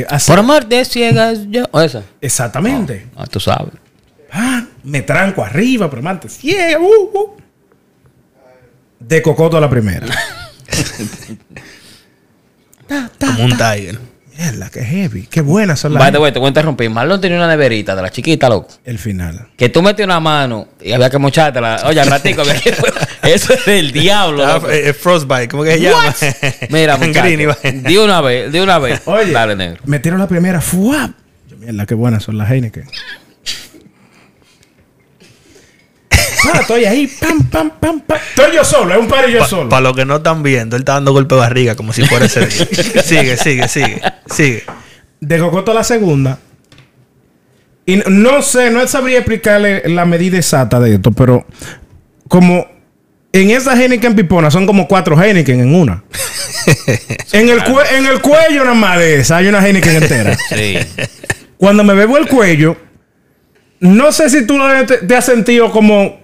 eh, 0.00 0.06
hacía- 0.08 0.34
Por 0.34 0.40
amor 0.40 0.66
de 0.66 0.84
ciegas 0.84 1.40
yo. 1.48 1.64
¿O 1.70 1.80
esa? 1.80 2.02
Exactamente. 2.20 3.06
Ah, 3.16 3.26
tú 3.26 3.38
sabes. 3.40 3.74
Ah, 4.32 4.64
me 4.84 5.02
tranco 5.02 5.44
arriba, 5.44 5.88
pero 5.90 6.06
antes 6.08 6.36
ciega. 6.38 6.78
uh, 6.80 6.84
uh. 7.18 7.39
De 9.10 9.20
cocoto 9.20 9.58
a 9.58 9.60
la 9.60 9.68
primera. 9.68 10.06
Ta, 12.88 13.10
ta, 13.18 13.26
Como 13.28 13.44
un 13.44 13.56
ta. 13.56 13.74
tiger. 13.74 13.98
Mierda, 14.36 14.70
qué 14.70 14.82
heavy. 14.82 15.26
Qué 15.26 15.42
buenas 15.42 15.80
son 15.80 15.92
las. 15.92 16.00
By 16.02 16.10
the 16.12 16.18
way, 16.18 16.32
te 16.32 16.38
voy 16.38 16.46
a 16.46 16.48
interrumpir. 16.48 16.88
Marlon 16.90 17.20
tenía 17.20 17.36
una 17.36 17.46
neverita 17.46 17.94
de 17.94 18.02
la 18.02 18.10
chiquita, 18.10 18.48
loco. 18.48 18.68
El 18.84 18.98
final. 18.98 19.48
Que 19.56 19.68
tú 19.68 19.82
metías 19.82 20.06
una 20.06 20.18
mano 20.18 20.68
y 20.80 20.92
había 20.92 21.10
que 21.10 21.18
mochártela. 21.18 21.82
Oye, 21.84 22.00
al 22.00 22.06
ratico 22.08 22.40
había 22.40 22.54
que... 22.58 22.74
Eso 23.22 23.52
es 23.52 23.64
del 23.66 23.92
diablo, 23.92 24.44
Ah, 24.46 24.60
eh, 24.70 24.88
eh, 24.88 24.92
frostbite, 24.94 25.48
¿cómo 25.48 25.62
que 25.62 25.72
se 25.74 25.80
llama? 25.82 26.14
Mira, 26.70 26.96
muchacho. 26.96 27.28
Di 27.86 27.96
una 27.98 28.20
vez, 28.22 28.50
di 28.50 28.58
una 28.60 28.78
vez. 28.78 29.02
Oye, 29.04 29.30
Dale, 29.30 29.54
negro. 29.56 29.82
metieron 29.84 30.18
la 30.18 30.26
primera. 30.26 30.60
¡Fuap! 30.62 31.10
Yo, 31.48 31.56
mierda, 31.58 31.84
qué 31.84 31.94
buenas 31.94 32.22
son 32.24 32.38
las 32.38 32.50
Heineken. 32.50 32.86
Ah, 36.52 36.58
estoy 36.60 36.84
ahí, 36.84 37.06
pam, 37.06 37.42
pam, 37.48 37.70
pam, 37.78 38.00
pam. 38.00 38.18
Estoy 38.30 38.54
yo 38.56 38.64
solo, 38.64 38.94
es 38.94 39.00
un 39.00 39.08
par 39.08 39.28
y 39.28 39.32
yo 39.32 39.44
solo. 39.44 39.68
Para 39.68 39.82
los 39.82 39.96
que 39.96 40.04
no 40.04 40.16
están 40.16 40.42
viendo, 40.42 40.76
él 40.76 40.82
está 40.82 40.94
dando 40.94 41.12
golpe 41.12 41.34
de 41.34 41.40
barriga 41.40 41.74
como 41.76 41.92
si 41.92 42.04
fuera 42.04 42.26
ese 42.26 42.46
día. 42.46 42.66
sigue, 43.04 43.36
sigue, 43.36 43.68
sigue, 43.68 44.00
sigue. 44.26 44.64
de 45.20 45.38
Cocoto 45.38 45.72
a 45.72 45.74
la 45.74 45.84
segunda. 45.84 46.38
Y 47.86 47.96
no 48.06 48.40
sé, 48.42 48.70
no 48.70 48.86
sabría 48.86 49.18
explicarle 49.18 49.82
la 49.88 50.04
medida 50.04 50.38
exacta 50.38 50.78
de 50.80 50.94
esto, 50.94 51.10
pero 51.12 51.44
como 52.28 52.66
en 53.32 53.50
esa 53.50 53.74
Heineken 53.80 54.14
pipona 54.14 54.50
son 54.50 54.66
como 54.66 54.86
cuatro 54.86 55.20
Heineken 55.20 55.60
en 55.60 55.74
una. 55.74 56.04
en, 57.32 57.48
el 57.48 57.60
cue- 57.62 57.86
en 57.96 58.06
el 58.06 58.20
cuello 58.20 58.64
nada 58.64 58.74
más 58.74 58.98
de 58.98 59.20
esa 59.20 59.38
hay 59.38 59.48
una 59.48 59.64
Heineken 59.66 60.02
entera. 60.02 60.36
Sí. 60.48 60.76
Cuando 61.56 61.84
me 61.84 61.94
bebo 61.94 62.16
el 62.16 62.26
cuello, 62.26 62.76
no 63.80 64.12
sé 64.12 64.30
si 64.30 64.46
tú 64.46 64.58
te, 64.86 64.98
te 64.98 65.16
has 65.16 65.24
sentido 65.26 65.70
como 65.70 66.18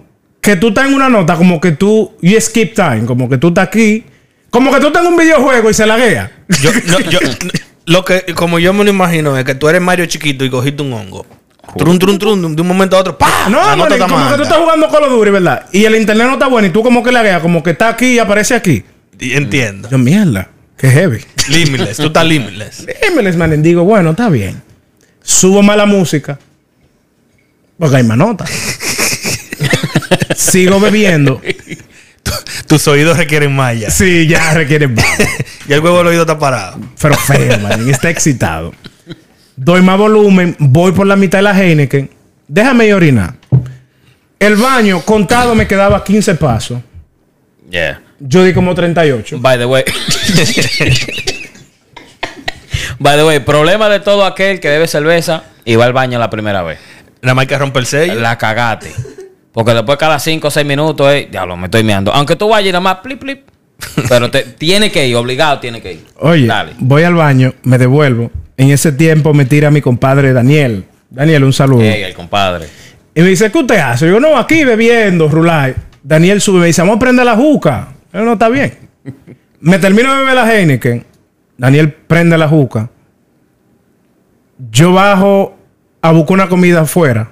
que 0.47 0.55
tú 0.55 0.69
estás 0.69 0.87
en 0.87 0.93
una 0.93 1.09
nota, 1.09 1.35
como 1.35 1.59
que 1.59 1.73
tú, 1.73 2.15
you 2.21 2.39
skip 2.39 2.73
time, 2.73 3.03
como 3.05 3.27
que 3.27 3.37
tú 3.37 3.49
estás 3.49 3.67
aquí, 3.67 4.05
como 4.49 4.71
que 4.71 4.79
tú 4.79 4.87
estás 4.87 5.05
en 5.05 5.11
un 5.11 5.17
videojuego 5.17 5.69
y 5.69 5.73
se 5.73 5.85
laguea. 5.85 6.31
Yo, 6.61 6.71
no, 6.85 6.99
yo, 7.11 7.19
lo 7.85 8.05
que, 8.05 8.33
como 8.33 8.57
yo 8.57 8.71
me 8.71 8.85
lo 8.85 8.89
imagino, 8.89 9.37
es 9.37 9.43
que 9.43 9.55
tú 9.55 9.67
eres 9.67 9.81
Mario 9.81 10.05
chiquito 10.05 10.45
y 10.45 10.49
cogiste 10.49 10.81
un 10.83 10.93
hongo. 10.93 11.25
Trun, 11.77 11.99
trun, 11.99 12.17
trun, 12.17 12.55
de 12.55 12.61
un 12.61 12.67
momento 12.67 12.95
a 12.95 13.01
otro, 13.01 13.17
¡pa! 13.17 13.49
No, 13.49 13.59
está 13.59 14.07
como 14.07 14.29
que 14.29 14.37
tú 14.37 14.43
estás 14.43 14.57
jugando 14.57 14.87
Call 14.87 15.03
of 15.03 15.09
Duty, 15.09 15.31
¿verdad? 15.31 15.65
Y 15.73 15.83
el 15.83 15.97
internet 15.97 16.27
no 16.27 16.33
está 16.35 16.47
bueno 16.47 16.65
y 16.65 16.71
tú 16.71 16.81
como 16.81 17.03
que 17.03 17.11
lagueas, 17.11 17.41
como 17.41 17.61
que 17.61 17.71
está 17.71 17.89
aquí 17.89 18.13
y 18.13 18.19
aparece 18.19 18.55
aquí. 18.55 18.85
Y 19.19 19.33
Entiendo. 19.33 19.89
Yo, 19.89 19.97
mierda, 19.97 20.47
qué 20.77 20.89
heavy. 20.89 21.19
Limitless, 21.49 21.97
tú 21.97 22.05
estás 22.07 22.25
limitless. 22.25 22.87
Dímeles, 23.03 23.35
man, 23.35 23.61
digo, 23.61 23.83
bueno, 23.83 24.11
está 24.11 24.29
bien. 24.29 24.61
Subo 25.21 25.61
más 25.61 25.75
la 25.75 25.85
música. 25.85 26.39
Porque 27.77 27.97
hay 27.97 28.03
más 28.03 28.17
notas. 28.17 28.49
Sigo 30.35 30.79
bebiendo. 30.79 31.41
Tus 32.67 32.87
oídos 32.87 33.17
requieren 33.17 33.55
malla. 33.55 33.89
Sí, 33.89 34.27
ya 34.27 34.53
requiere 34.53 34.87
más. 34.87 35.05
Y 35.67 35.73
el 35.73 35.81
huevo 35.81 35.97
del 35.97 36.07
oído 36.07 36.21
está 36.21 36.39
parado. 36.39 36.79
Pero 37.01 37.15
feo, 37.15 37.59
man. 37.59 37.89
Está 37.89 38.09
excitado. 38.09 38.73
Doy 39.57 39.81
más 39.81 39.97
volumen. 39.97 40.55
Voy 40.59 40.93
por 40.93 41.05
la 41.05 41.17
mitad 41.17 41.39
de 41.39 41.43
la 41.43 41.59
Heineken. 41.59 42.09
Déjame 42.47 42.87
ir 42.87 42.93
orinar. 42.93 43.33
El 44.39 44.55
baño, 44.55 45.01
contado, 45.01 45.55
me 45.55 45.67
quedaba 45.67 46.01
15 46.03 46.35
pasos. 46.35 46.79
Yeah. 47.69 48.01
Yo 48.19 48.43
di 48.43 48.53
como 48.53 48.73
38. 48.73 49.39
By 49.39 49.57
the 49.57 49.65
way. 49.65 49.83
By 52.99 53.17
the 53.17 53.23
way, 53.25 53.39
problema 53.39 53.89
de 53.89 53.99
todo 53.99 54.25
aquel 54.25 54.59
que 54.59 54.69
bebe 54.69 54.87
cerveza 54.87 55.43
y 55.65 55.75
va 55.75 55.85
al 55.85 55.93
baño 55.93 56.17
la 56.17 56.29
primera 56.29 56.63
vez. 56.63 56.79
Nada 57.21 57.35
más 57.35 57.45
que 57.45 57.57
romper 57.57 57.81
el 57.81 57.87
sello. 57.87 58.15
La 58.15 58.37
cagate. 58.37 58.93
Porque 59.57 59.73
después 59.73 59.97
cada 59.97 60.19
5 60.19 60.49
o 60.49 60.51
6 60.51 60.67
minutos, 60.67 61.11
eh, 61.11 61.29
diablo, 61.31 61.57
me 61.57 61.65
estoy 61.65 61.83
meando. 61.83 62.13
Aunque 62.13 62.35
tú 62.35 62.47
vayas 62.47 62.69
y 62.69 62.71
nada 62.73 62.79
más, 62.79 62.97
plip, 62.97 63.19
plip. 63.19 63.47
Pero 64.07 64.29
te, 64.29 64.43
tiene 64.43 64.91
que 64.91 65.07
ir, 65.07 65.15
obligado 65.15 65.59
tiene 65.59 65.81
que 65.81 65.93
ir. 65.93 66.05
Oye, 66.19 66.45
Dale. 66.45 66.73
voy 66.77 67.01
al 67.01 67.15
baño, 67.15 67.55
me 67.63 67.79
devuelvo. 67.79 68.29
En 68.55 68.69
ese 68.69 68.91
tiempo 68.91 69.33
me 69.33 69.45
tira 69.45 69.71
mi 69.71 69.81
compadre 69.81 70.31
Daniel. 70.31 70.85
Daniel, 71.09 71.43
un 71.43 71.53
saludo. 71.53 71.81
Ey, 71.81 72.03
el 72.03 72.13
compadre. 72.13 72.67
Y 73.15 73.21
me 73.21 73.29
dice, 73.29 73.51
¿qué 73.51 73.57
usted 73.57 73.79
hace? 73.79 74.05
Yo 74.05 74.17
digo, 74.17 74.19
no, 74.19 74.37
aquí 74.37 74.63
bebiendo, 74.63 75.27
Rulay. 75.27 75.73
Daniel 76.03 76.39
sube 76.39 76.57
y 76.57 76.59
me 76.59 76.67
dice, 76.67 76.83
vamos 76.83 76.97
a 76.97 76.99
prender 76.99 77.25
la 77.25 77.35
juca. 77.35 77.87
Yo, 78.13 78.21
no, 78.21 78.33
está 78.33 78.49
bien. 78.49 78.77
me 79.59 79.79
termino 79.79 80.13
de 80.13 80.19
beber 80.19 80.35
la 80.35 80.53
Heineken. 80.53 81.03
Daniel 81.57 81.91
prende 81.93 82.37
la 82.37 82.47
juca. 82.47 82.91
Yo 84.69 84.93
bajo 84.93 85.57
a 86.03 86.11
buscar 86.11 86.35
una 86.35 86.47
comida 86.47 86.81
afuera. 86.81 87.31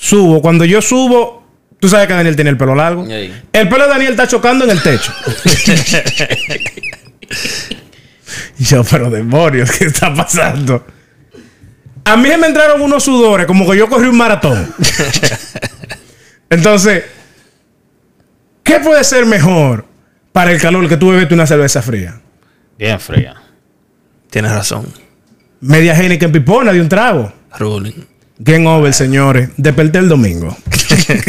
Subo. 0.00 0.40
Cuando 0.40 0.64
yo 0.64 0.80
subo, 0.80 1.46
tú 1.78 1.88
sabes 1.88 2.06
que 2.06 2.14
Daniel 2.14 2.34
tiene 2.34 2.50
el 2.50 2.56
pelo 2.56 2.74
largo. 2.74 3.06
Ey. 3.06 3.42
El 3.52 3.68
pelo 3.68 3.84
de 3.84 3.90
Daniel 3.90 4.12
está 4.12 4.26
chocando 4.26 4.64
en 4.64 4.70
el 4.70 4.82
techo. 4.82 5.12
Y 8.58 8.64
yo, 8.64 8.82
pero 8.82 9.10
demonios, 9.10 9.70
¿qué 9.70 9.84
está 9.84 10.12
pasando? 10.14 10.86
A 12.04 12.16
mí 12.16 12.30
se 12.30 12.38
me 12.38 12.46
entraron 12.46 12.80
unos 12.80 13.04
sudores, 13.04 13.46
como 13.46 13.70
que 13.70 13.76
yo 13.76 13.88
corrí 13.90 14.08
un 14.08 14.16
maratón. 14.16 14.74
Entonces, 16.50 17.04
¿qué 18.62 18.80
puede 18.80 19.04
ser 19.04 19.26
mejor 19.26 19.84
para 20.32 20.50
el 20.50 20.60
calor 20.60 20.88
que 20.88 20.96
tú 20.96 21.10
bebete 21.10 21.34
una 21.34 21.46
cerveza 21.46 21.82
fría? 21.82 22.22
Bien 22.78 22.98
fría. 22.98 23.36
Tienes 24.30 24.50
razón. 24.50 24.86
Media 25.60 25.94
Heineken 25.94 26.32
pipona 26.32 26.72
de 26.72 26.80
un 26.80 26.88
trago. 26.88 27.30
Ruling. 27.58 28.09
Game 28.42 28.66
over, 28.66 28.94
señores. 28.94 29.50
Desperté 29.58 29.98
el 29.98 30.08
domingo. 30.08 30.56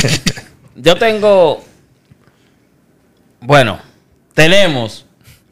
Yo 0.77 0.95
tengo. 0.95 1.61
Bueno, 3.41 3.79
tenemos. 4.33 5.05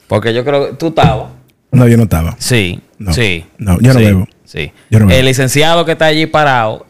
Porque 0.07 0.33
yo 0.33 0.43
creo 0.45 0.69
que 0.69 0.75
tú 0.77 0.87
estabas. 0.87 1.31
No, 1.71 1.87
yo 1.87 1.97
no 1.97 2.03
estaba. 2.03 2.35
Sí. 2.39 2.79
No. 2.97 3.13
Sí. 3.13 3.45
No, 3.59 3.79
yo 3.79 3.93
no 3.93 3.99
sí, 3.99 4.05
bebo. 4.05 4.27
Sí. 4.43 4.71
Yo 4.89 4.99
no 4.99 5.05
bebo. 5.05 5.19
El 5.19 5.25
licenciado 5.25 5.85
que 5.85 5.91
está 5.91 6.05
allí 6.05 6.25
parado, 6.25 6.87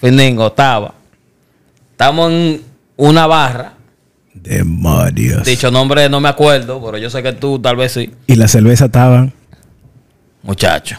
Findingo, 0.00 0.48
estaba. 0.48 0.94
Estamos 1.92 2.32
en 2.32 2.62
una 2.96 3.26
barra. 3.26 3.74
Demonios. 4.34 5.44
Dicho 5.44 5.70
nombre 5.70 6.08
no 6.08 6.20
me 6.20 6.28
acuerdo, 6.28 6.82
pero 6.84 6.98
yo 6.98 7.08
sé 7.10 7.22
que 7.22 7.32
tú 7.34 7.58
tal 7.60 7.76
vez 7.76 7.92
sí. 7.92 8.10
Y 8.26 8.34
la 8.34 8.48
cerveza 8.48 8.86
estaban. 8.86 9.32
Muchacho. 10.42 10.96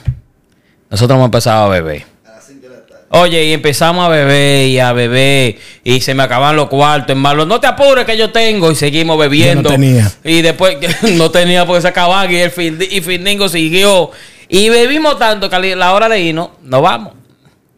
Nosotros 0.90 1.18
hemos 1.18 1.26
empezado 1.26 1.66
a 1.66 1.70
beber. 1.70 2.17
Oye, 3.10 3.46
y 3.46 3.54
empezamos 3.54 4.06
a 4.06 4.10
beber 4.10 4.68
y 4.68 4.80
a 4.80 4.92
beber. 4.92 5.56
Y 5.84 6.02
se 6.02 6.14
me 6.14 6.24
acaban 6.24 6.56
los 6.58 6.68
cuartos. 6.68 7.16
En 7.16 7.22
malo, 7.22 7.46
no 7.46 7.60
te 7.60 7.68
apures 7.68 8.06
que 8.06 8.18
yo 8.18 8.32
tengo. 8.32 8.70
Y 8.72 8.76
seguimos 8.76 9.18
bebiendo. 9.18 9.70
Yo 9.70 9.78
no 9.78 9.82
tenía. 9.82 10.12
Y 10.26 10.42
después 10.42 10.78
no 11.14 11.32
tenía 11.32 11.66
porque 11.66 11.82
se 11.82 11.88
acababan. 11.88 12.30
Y 12.32 12.36
el 12.36 12.52
Findi- 12.54 12.88
y 12.92 13.00
Findingo 13.02 13.48
siguió. 13.48 14.12
Y 14.50 14.68
bebimos 14.70 15.18
tanto 15.18 15.50
que 15.50 15.56
a 15.56 15.60
la 15.60 15.94
hora 15.94 16.10
de 16.10 16.20
irnos, 16.20 16.50
nos 16.64 16.82
vamos. 16.82 17.14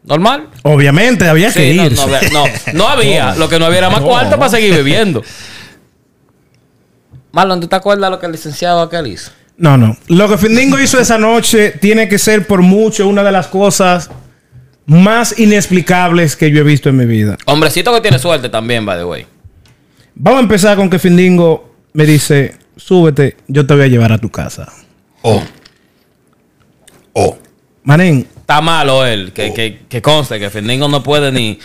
Normal. 0.04 0.48
Obviamente, 0.64 1.28
había 1.28 1.52
que 1.54 1.72
Sí, 1.72 1.78
no, 1.78 1.86
irse. 1.86 2.08
no, 2.08 2.16
había- 2.16 2.30
no, 2.32 2.46
no 2.74 2.88
había. 2.88 3.36
Lo 3.36 3.48
que 3.50 3.60
no 3.60 3.66
había 3.66 3.80
era 3.80 3.90
más 3.92 4.02
cuarto 4.02 4.38
para 4.38 4.50
seguir 4.50 4.74
bebiendo. 4.74 5.22
Marlon, 7.32 7.60
¿tú 7.62 7.68
te 7.68 7.76
acuerdas 7.76 8.10
lo 8.10 8.20
que 8.20 8.26
el 8.26 8.32
licenciado 8.32 8.82
aquel 8.82 9.08
hizo? 9.08 9.32
No, 9.58 9.78
no. 9.78 9.96
Lo 10.08 10.28
que 10.28 10.38
Findingo 10.38 10.80
hizo 10.80 11.00
esa 11.00 11.18
noche 11.18 11.72
tiene 11.80 12.08
que 12.08 12.18
ser 12.18 12.48
por 12.48 12.62
mucho 12.62 13.08
una 13.08 13.24
de 13.24 13.32
las 13.32 13.48
cosas 13.48 14.10
más 14.90 15.38
inexplicables 15.38 16.36
que 16.36 16.50
yo 16.52 16.62
he 16.62 16.64
visto 16.64 16.90
en 16.90 16.98
mi 16.98 17.06
vida. 17.06 17.38
Hombrecito 17.46 17.94
que 17.94 18.02
tiene 18.02 18.18
suerte 18.18 18.50
también, 18.50 18.86
by 18.86 18.98
the 18.98 19.06
way. 19.06 19.26
Vamos 20.16 20.40
a 20.40 20.44
empezar 20.44 20.76
con 20.76 20.90
que 20.90 20.98
Findingo 20.98 21.76
me 21.94 22.06
dice, 22.06 22.56
súbete, 22.76 23.38
yo 23.48 23.66
te 23.68 23.76
voy 23.76 23.84
a 23.84 23.88
llevar 23.88 24.12
a 24.12 24.18
tu 24.18 24.30
casa. 24.30 24.68
Oh. 25.22 25.44
Oh. 27.14 27.38
Manen, 27.84 28.28
Está 28.42 28.62
malo 28.62 29.06
él, 29.06 29.32
que, 29.32 29.54
que, 29.54 29.82
que 29.88 30.02
conste 30.02 30.40
que 30.40 30.50
Fendingo 30.50 30.88
no 30.88 31.04
puede 31.04 31.32
ni. 31.32 31.60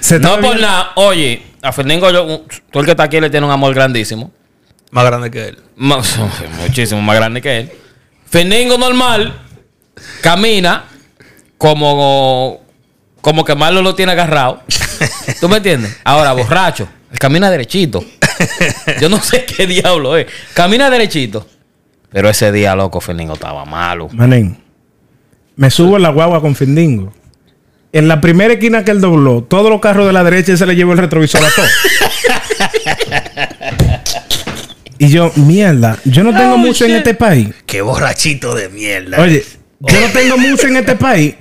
Se 0.00 0.18
No 0.18 0.40
por 0.40 0.58
nada. 0.58 0.90
Oye, 0.96 1.40
a 1.62 1.70
Fernando, 1.70 2.10
yo, 2.10 2.44
tú 2.72 2.80
el 2.80 2.84
que 2.84 2.90
está 2.90 3.04
aquí 3.04 3.20
le 3.20 3.30
tiene 3.30 3.46
un 3.46 3.52
amor 3.52 3.72
grandísimo. 3.74 4.32
Más 4.90 5.04
grande 5.04 5.30
que 5.30 5.50
él. 5.50 5.58
Más- 5.76 6.18
muchísimo 6.60 7.00
más 7.00 7.14
grande 7.14 7.40
que 7.40 7.58
él. 7.58 7.72
Fernando 8.28 8.76
normal 8.76 9.40
camina 10.20 10.86
como, 11.58 12.60
como 13.20 13.44
que 13.44 13.54
Marlon 13.54 13.84
lo 13.84 13.94
tiene 13.94 14.12
agarrado. 14.12 14.62
¿Tú 15.40 15.48
me 15.48 15.58
entiendes? 15.58 15.96
Ahora, 16.04 16.32
borracho. 16.32 16.88
Él 17.12 17.18
camina 17.18 17.50
derechito. 17.50 18.04
Yo 19.00 19.08
no 19.08 19.22
sé 19.22 19.44
qué 19.44 19.66
diablo 19.66 20.16
es. 20.16 20.26
Camina 20.54 20.90
derechito. 20.90 21.46
Pero 22.10 22.28
ese 22.28 22.52
día, 22.52 22.74
loco, 22.74 23.00
Fernando 23.00 23.34
estaba 23.34 23.64
malo. 23.64 24.08
Manín, 24.12 24.58
me 25.56 25.70
subo 25.70 25.96
en 25.96 26.02
la 26.02 26.10
guagua 26.10 26.40
con 26.40 26.54
Findingo. 26.54 27.12
En 27.92 28.08
la 28.08 28.20
primera 28.20 28.54
esquina 28.54 28.84
que 28.84 28.90
él 28.90 29.00
dobló, 29.00 29.42
todos 29.42 29.70
los 29.70 29.80
carros 29.80 30.06
de 30.06 30.12
la 30.12 30.22
derecha 30.22 30.56
se 30.56 30.66
le 30.66 30.76
llevó 30.76 30.92
el 30.92 30.98
retrovisor 30.98 31.42
a 31.44 31.48
todos. 31.50 31.70
y 34.98 35.08
yo, 35.08 35.32
mierda, 35.36 35.98
yo 36.04 36.22
no 36.22 36.36
tengo 36.36 36.54
Oh, 36.54 36.58
mucho 36.58 36.84
en 36.84 36.96
este 36.96 37.14
país. 37.14 37.48
Qué 37.64 37.80
borrachito 37.80 38.54
de 38.54 38.68
mierda. 38.68 39.20
Oye, 39.20 39.44
yo 39.80 40.00
no 40.00 40.08
tengo 40.12 40.36
mucho 40.36 40.66
en 40.66 40.76
este 40.76 40.96
país 40.96 41.34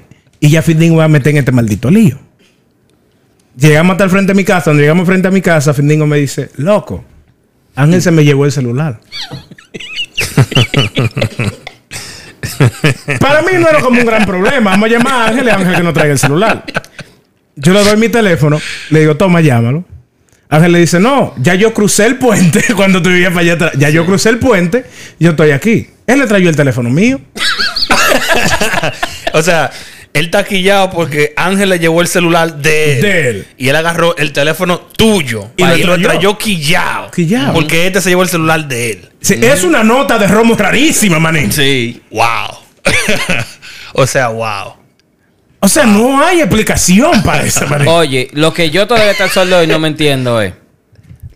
y 0.45 0.49
ya 0.51 0.61
Findingo 0.61 0.97
va 0.97 1.05
a 1.05 1.07
meter 1.07 1.31
en 1.31 1.37
este 1.37 1.51
maldito 1.51 1.89
lío. 1.89 2.19
Llegamos 3.57 3.93
hasta 3.93 4.03
el 4.03 4.11
frente 4.11 4.33
de 4.33 4.37
mi 4.37 4.43
casa. 4.43 4.65
Cuando 4.65 4.81
llegamos 4.81 5.07
frente 5.07 5.27
a 5.27 5.31
mi 5.31 5.41
casa, 5.41 5.73
Findingo 5.73 6.05
me 6.05 6.17
dice, 6.17 6.51
loco, 6.57 7.03
Ángel 7.75 7.99
se 7.99 8.11
me 8.11 8.23
llevó 8.23 8.45
el 8.45 8.51
celular. 8.51 8.99
Para 13.19 13.41
mí 13.41 13.53
no 13.59 13.67
era 13.67 13.81
como 13.81 13.99
un 13.99 14.05
gran 14.05 14.23
problema. 14.27 14.69
Vamos 14.69 14.87
a 14.87 14.91
llamar 14.91 15.13
a 15.13 15.25
Ángel 15.29 15.47
y 15.47 15.49
Ángel 15.49 15.77
que 15.77 15.83
no 15.83 15.93
traiga 15.93 16.13
el 16.13 16.19
celular. 16.19 16.63
Yo 17.55 17.73
le 17.73 17.83
doy 17.83 17.97
mi 17.97 18.09
teléfono, 18.09 18.61
le 18.91 18.99
digo, 18.99 19.17
toma, 19.17 19.41
llámalo. 19.41 19.83
Ángel 20.47 20.73
le 20.73 20.79
dice, 20.79 20.99
no, 20.99 21.33
ya 21.41 21.55
yo 21.55 21.73
crucé 21.73 22.05
el 22.05 22.19
puente 22.19 22.63
cuando 22.75 23.01
tú 23.01 23.09
vivías 23.09 23.31
para 23.31 23.41
allá 23.41 23.53
atrás. 23.53 23.71
Ya 23.79 23.89
yo 23.89 24.05
crucé 24.05 24.29
el 24.29 24.37
puente, 24.37 24.85
yo 25.19 25.31
estoy 25.31 25.49
aquí. 25.49 25.89
Él 26.05 26.19
le 26.19 26.27
trayó 26.27 26.49
el 26.49 26.55
teléfono 26.55 26.91
mío. 26.91 27.19
o 29.33 29.41
sea, 29.41 29.71
él 30.15 30.25
está 30.27 30.45
quillado 30.45 30.91
porque 30.91 31.33
Ángel 31.35 31.67
le 31.67 31.77
llevó 31.77 31.99
el 31.99 32.07
celular 32.07 32.55
de 32.55 32.93
él. 32.93 33.01
De 33.01 33.29
él. 33.29 33.47
Y 33.57 33.67
él 33.67 33.75
agarró 33.75 34.15
el 34.15 34.31
teléfono 34.31 34.79
tuyo. 34.79 35.51
Y 35.57 35.63
lo 35.63 35.75
lo 35.75 35.83
trayó. 35.95 36.03
trayó 36.03 36.37
quillado. 36.37 37.11
Quillao. 37.11 37.51
Porque 37.53 37.85
este 37.85 37.99
se 37.99 38.11
llevó 38.11 38.23
el 38.23 38.29
celular 38.29 38.65
de 38.65 38.91
él. 38.91 39.09
Sí, 39.19 39.33
Es 39.41 39.65
una 39.65 39.83
nota 39.83 40.17
de 40.17 40.27
romo 40.27 40.55
rarísima, 40.55 41.19
manín. 41.19 41.51
Sí. 41.51 42.01
Wow. 42.11 42.23
o 43.93 44.07
sea, 44.07 44.29
wow. 44.29 44.75
O 45.59 45.67
sea, 45.67 45.83
no 45.83 46.23
hay 46.23 46.39
explicación 46.39 47.21
para 47.21 47.43
eso, 47.43 47.67
manín. 47.69 47.89
Oye, 47.89 48.29
lo 48.31 48.53
que 48.53 48.69
yo 48.69 48.87
todavía 48.87 49.11
el 49.19 49.29
sol 49.29 49.49
de 49.49 49.55
hoy 49.57 49.67
no 49.67 49.79
me 49.79 49.89
entiendo 49.89 50.39
es. 50.39 50.53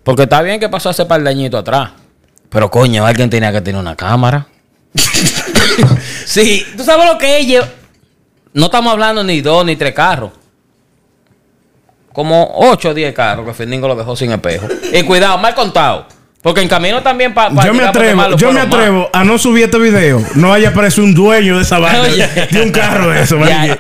Porque 0.06 0.24
está 0.24 0.42
bien 0.42 0.58
que 0.58 0.70
pasó 0.70 0.88
hace 0.88 1.06
par 1.06 1.22
de 1.22 1.30
añitos 1.30 1.60
atrás. 1.60 1.92
Pero 2.50 2.72
coño, 2.72 3.06
alguien 3.06 3.30
tenía 3.30 3.52
que 3.52 3.60
tener 3.60 3.82
una 3.82 3.98
cámara. 3.98 4.48
sí, 6.26 6.66
tú 6.78 6.86
sabes 6.86 7.06
lo 7.08 7.18
que 7.18 7.40
es. 7.40 7.66
No 8.54 8.66
estamos 8.66 8.92
hablando 8.92 9.24
ni 9.24 9.42
dos 9.42 9.66
ni 9.66 9.76
tres 9.76 9.94
carros. 9.94 10.32
Como 12.12 12.52
ocho 12.56 12.90
o 12.90 12.94
diez 12.94 13.14
carros 13.14 13.46
que 13.46 13.54
Fernando 13.54 13.88
lo 13.88 13.96
dejó 13.96 14.16
sin 14.16 14.32
espejo. 14.32 14.68
Y 14.92 15.04
cuidado, 15.04 15.38
mal 15.38 15.54
contado. 15.54 16.08
Porque 16.42 16.62
en 16.62 16.70
camino 16.70 17.04
también 17.04 17.34
para. 17.34 17.66
yo 17.66 17.74
me 17.74 17.84
atrevo, 17.84 18.36
yo 18.38 18.52
me 18.54 18.62
atrevo 18.62 19.10
a 19.12 19.26
no 19.26 19.38
subir 19.38 19.66
este 19.66 19.78
video. 19.78 20.24
No 20.36 20.54
haya 20.54 20.70
aparecido 20.70 21.04
un 21.04 21.14
dueño 21.14 21.58
de 21.58 21.64
esa 21.64 21.80
vaina, 21.80 22.28
de 22.28 22.62
un 22.62 22.72
carro 22.72 23.10
de 23.10 23.22
eso, 23.24 23.36
De 23.38 23.52
ahí, 23.52 23.76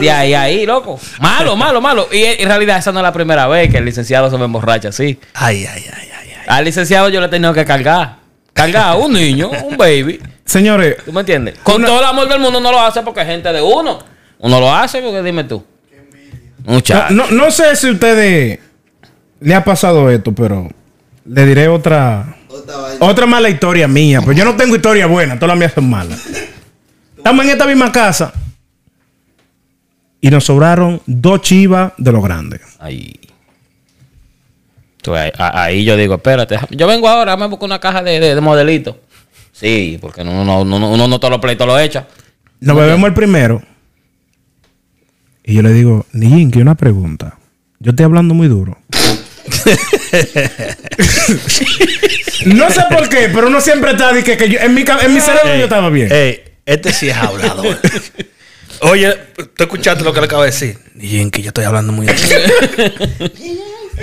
de 0.00 0.10
ahí, 0.10 0.34
ahí, 0.34 0.66
loco. 0.66 0.98
Malo, 1.20 1.56
malo, 1.56 1.80
malo. 1.80 2.08
Y 2.12 2.24
en 2.24 2.48
realidad 2.48 2.78
esa 2.78 2.90
no 2.90 2.98
es 2.98 3.04
la 3.04 3.12
primera 3.12 3.46
vez 3.46 3.70
que 3.70 3.78
el 3.78 3.84
licenciado 3.84 4.28
se 4.28 4.36
me 4.36 4.46
emborracha 4.46 4.88
así. 4.88 5.18
Ay, 5.34 5.66
ay, 5.72 5.84
ay, 5.86 6.08
ay, 6.12 6.28
ay. 6.32 6.44
Al 6.48 6.64
licenciado 6.64 7.10
yo 7.10 7.20
le 7.20 7.26
he 7.26 7.30
tenido 7.30 7.54
que 7.54 7.64
cargar. 7.64 8.16
Cargar 8.52 8.88
a 8.88 8.94
un 8.96 9.12
niño, 9.12 9.50
un 9.50 9.76
baby. 9.76 10.20
Señores, 10.48 10.96
¿Tú 11.04 11.12
me 11.12 11.20
entiendes? 11.20 11.58
Con 11.62 11.84
todo 11.84 12.00
el 12.00 12.06
amor 12.06 12.26
del 12.26 12.40
mundo 12.40 12.58
no 12.58 12.72
lo 12.72 12.80
hace 12.80 13.02
porque 13.02 13.20
es 13.20 13.26
gente 13.26 13.52
de 13.52 13.60
uno. 13.60 13.98
Uno 14.38 14.58
lo 14.60 14.74
hace 14.74 15.02
porque 15.02 15.22
dime 15.22 15.44
tú. 15.44 15.62
Muchacho. 16.64 17.12
no, 17.14 17.30
no 17.30 17.50
sé 17.50 17.76
si 17.76 17.88
a 17.88 17.92
ustedes 17.92 18.58
le 19.40 19.54
ha 19.54 19.62
pasado 19.62 20.10
esto, 20.10 20.32
pero 20.32 20.70
le 21.26 21.44
diré 21.44 21.68
otra 21.68 22.34
Otra 22.98 23.26
mala 23.26 23.50
historia 23.50 23.86
mía. 23.86 24.22
Pues 24.22 24.38
yo 24.38 24.44
no 24.46 24.56
tengo 24.56 24.74
historia 24.74 25.06
buena, 25.06 25.34
todas 25.34 25.48
las 25.48 25.58
mías 25.58 25.72
son 25.74 25.90
malas. 25.90 26.18
Estamos 27.14 27.44
en 27.44 27.50
esta 27.50 27.66
misma 27.66 27.92
casa 27.92 28.32
y 30.18 30.30
nos 30.30 30.44
sobraron 30.44 31.02
dos 31.04 31.42
chivas 31.42 31.92
de 31.98 32.10
los 32.10 32.24
grandes. 32.24 32.62
Ahí. 32.78 33.20
Ahí 35.36 35.84
yo 35.84 35.94
digo, 35.94 36.14
espérate. 36.14 36.58
Yo 36.70 36.86
vengo 36.86 37.06
ahora, 37.06 37.36
me 37.36 37.46
busco 37.48 37.66
una 37.66 37.78
caja 37.78 38.02
de, 38.02 38.18
de, 38.18 38.34
de 38.34 38.40
modelito. 38.40 38.98
Sí, 39.58 39.98
porque 40.00 40.20
uno, 40.22 40.44
no- 40.44 40.60
uno, 40.62 40.90
uno 40.90 41.08
no 41.08 41.18
todos 41.18 41.32
los 41.32 41.40
pleitos 41.40 41.66
lo 41.66 41.78
echa. 41.78 42.06
Nos 42.60 42.76
bebemos 42.76 43.08
el 43.08 43.14
primero. 43.14 43.62
Y 45.44 45.54
yo 45.54 45.62
le 45.62 45.72
digo, 45.72 46.06
Nijinki, 46.12 46.60
una 46.60 46.74
pregunta. 46.74 47.38
Yo 47.80 47.90
estoy 47.90 48.04
hablando 48.04 48.34
muy 48.34 48.48
duro. 48.48 48.76
no 52.46 52.70
sé 52.70 52.82
por 52.90 53.08
qué, 53.08 53.30
pero 53.32 53.46
uno 53.48 53.60
siempre 53.60 53.92
está 53.92 54.12
de 54.12 54.22
que, 54.22 54.36
que 54.36 54.48
yo- 54.48 54.58
en 54.60 54.74
mi, 54.74 54.82
en 54.82 55.14
mi 55.14 55.20
cerebro 55.20 55.56
yo 55.56 55.64
estaba 55.64 55.90
bien. 55.90 56.10
Ey, 56.12 56.42
este 56.66 56.92
sí 56.92 57.08
es 57.08 57.16
hablador. 57.16 57.78
Oye, 58.80 59.12
tú 59.56 59.64
escuchaste 59.64 60.04
lo 60.04 60.12
que 60.12 60.20
le 60.20 60.26
acabo 60.26 60.42
de 60.42 60.50
decir. 60.50 60.78
Dicen 60.94 61.30
que 61.30 61.42
yo 61.42 61.48
estoy 61.48 61.64
hablando 61.64 61.92
muy 61.92 62.06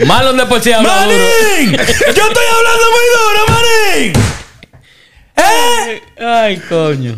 Marlon 0.05 0.35
de 0.35 0.45
por 0.47 0.61
sí 0.61 0.73
habla 0.73 1.05
duro. 1.05 1.15
¡Yo 1.17 1.81
estoy 2.27 2.45
hablando 2.57 2.85
muy 2.91 3.05
duro, 3.15 3.45
Manín! 3.47 4.13
¿Eh? 5.35 6.01
Ay, 6.17 6.61
coño. 6.69 7.17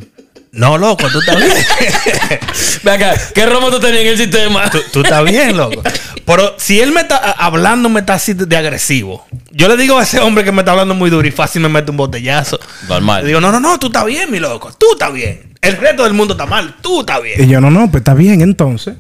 No, 0.52 0.78
loco, 0.78 1.08
tú 1.12 1.20
estás 1.20 1.38
bien. 1.38 1.52
Ve 2.84 2.92
acá, 2.92 3.14
¿qué 3.36 3.46
romo 3.46 3.70
tú 3.70 3.80
tenías 3.80 4.02
en 4.02 4.08
el 4.08 4.18
sistema? 4.18 4.70
tú, 4.72 4.80
tú 4.92 5.02
estás 5.02 5.24
bien, 5.24 5.56
loco. 5.56 5.84
Pero 6.26 6.56
si 6.58 6.80
él 6.80 6.92
me 6.92 7.02
está 7.02 7.18
hablando, 7.18 7.90
me 7.90 8.00
está 8.00 8.16
así 8.16 8.34
de, 8.34 8.46
de 8.46 8.58
agresivo. 8.58 9.26
Yo 9.52 9.68
le 9.68 9.78
digo 9.78 10.00
a 10.00 10.04
ese 10.04 10.20
hombre 10.20 10.44
que 10.44 10.52
me 10.52 10.62
está 10.62 10.72
hablando 10.72 10.96
muy 10.96 11.10
duro 11.10 11.28
y 11.28 11.32
fácil 11.32 11.62
me 11.62 11.70
mete 11.70 11.92
un 11.92 11.98
botellazo. 11.98 12.60
Normal. 12.90 13.22
Le 13.22 13.28
digo, 13.28 13.42
no, 13.42 13.52
no, 13.52 13.60
no, 13.60 13.78
tú 13.78 13.88
estás 13.88 14.06
bien, 14.06 14.32
mi 14.32 14.40
loco. 14.40 14.72
Tú 14.78 14.88
estás 14.94 15.14
bien. 15.14 15.54
El 15.62 15.78
resto 15.78 16.04
del 16.04 16.14
mundo 16.14 16.34
está 16.34 16.46
mal. 16.46 16.76
Tú 16.82 17.02
estás 17.02 17.22
bien. 17.22 17.44
Y 17.44 17.48
yo, 17.48 17.62
no, 17.62 17.70
no, 17.70 17.92
pues 17.92 18.02
está 18.02 18.14
bien, 18.14 18.42
entonces. 18.42 18.96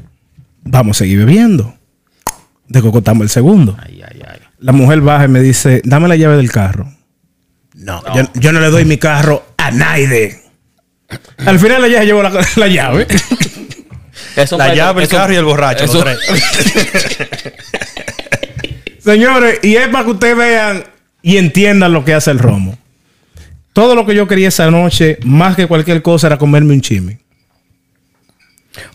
Vamos 0.63 0.97
a 0.97 0.99
seguir 0.99 1.19
bebiendo. 1.19 1.73
Decocotamos 2.67 3.23
el 3.23 3.29
segundo. 3.29 3.75
Ay, 3.83 4.01
ay, 4.07 4.21
ay. 4.27 4.39
La 4.59 4.73
mujer 4.73 5.01
baja 5.01 5.25
y 5.25 5.29
me 5.29 5.41
dice, 5.41 5.81
dame 5.85 6.07
la 6.07 6.15
llave 6.15 6.37
del 6.37 6.51
carro. 6.51 6.91
No. 7.77 8.01
Yo, 8.15 8.23
yo 8.35 8.51
no 8.51 8.59
le 8.59 8.69
doy 8.69 8.85
mi 8.85 8.97
carro 8.97 9.45
a 9.57 9.71
nadie. 9.71 10.41
Al 11.45 11.59
final 11.59 11.85
ella 11.85 11.99
se 11.99 12.05
llevó 12.05 12.21
la, 12.23 12.31
la 12.55 12.67
llave. 12.67 13.07
Es 14.35 14.51
un 14.51 14.57
La 14.59 14.73
llave, 14.75 15.03
el 15.03 15.09
carro 15.09 15.33
y 15.33 15.35
el 15.37 15.45
borracho. 15.45 15.85
es 15.85 15.93
los 15.93 16.03
un- 16.03 16.03
tres. 16.03 16.19
Señores, 19.03 19.59
y 19.63 19.75
es 19.75 19.87
para 19.87 20.03
que 20.03 20.11
ustedes 20.11 20.37
vean 20.37 20.83
y 21.21 21.37
entiendan 21.37 21.93
lo 21.93 22.03
que 22.03 22.13
hace 22.13 22.31
el 22.31 22.39
romo. 22.39 22.77
Todo 23.73 23.95
lo 23.95 24.05
que 24.05 24.15
yo 24.15 24.27
quería 24.27 24.47
esa 24.49 24.69
noche, 24.71 25.17
más 25.23 25.55
que 25.55 25.67
cualquier 25.67 26.01
cosa, 26.01 26.27
era 26.27 26.37
comerme 26.37 26.73
un 26.73 26.81
chimi. 26.81 27.17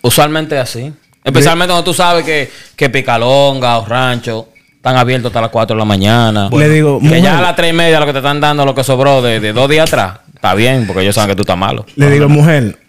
Usualmente 0.02 0.58
así. 0.58 0.92
Especialmente 1.24 1.72
cuando 1.72 1.84
tú 1.84 1.94
sabes 1.94 2.24
que, 2.24 2.50
que 2.74 2.90
Picalonga 2.90 3.78
o 3.78 3.86
Rancho 3.86 4.48
están 4.82 4.96
abiertos 4.96 5.30
hasta 5.30 5.40
las 5.40 5.50
4 5.50 5.76
de 5.76 5.78
la 5.78 5.84
mañana. 5.84 6.50
Le 6.50 6.68
digo, 6.68 6.98
que 6.98 7.04
mujer, 7.04 7.22
ya 7.22 7.38
a 7.38 7.40
las 7.40 7.54
3 7.54 7.70
y 7.70 7.72
media 7.72 8.00
lo 8.00 8.06
que 8.06 8.10
te 8.10 8.18
están 8.18 8.40
dando, 8.40 8.64
lo 8.64 8.74
que 8.74 8.82
sobró 8.82 9.22
de, 9.22 9.38
de 9.38 9.52
dos 9.52 9.70
días 9.70 9.88
atrás, 9.88 10.18
está 10.34 10.56
bien, 10.56 10.88
porque 10.88 11.02
ellos 11.02 11.14
saben 11.14 11.30
que 11.30 11.36
tú 11.36 11.42
estás 11.42 11.56
malo. 11.56 11.86
le 11.94 12.10
digo, 12.10 12.28
mujer, 12.28 12.80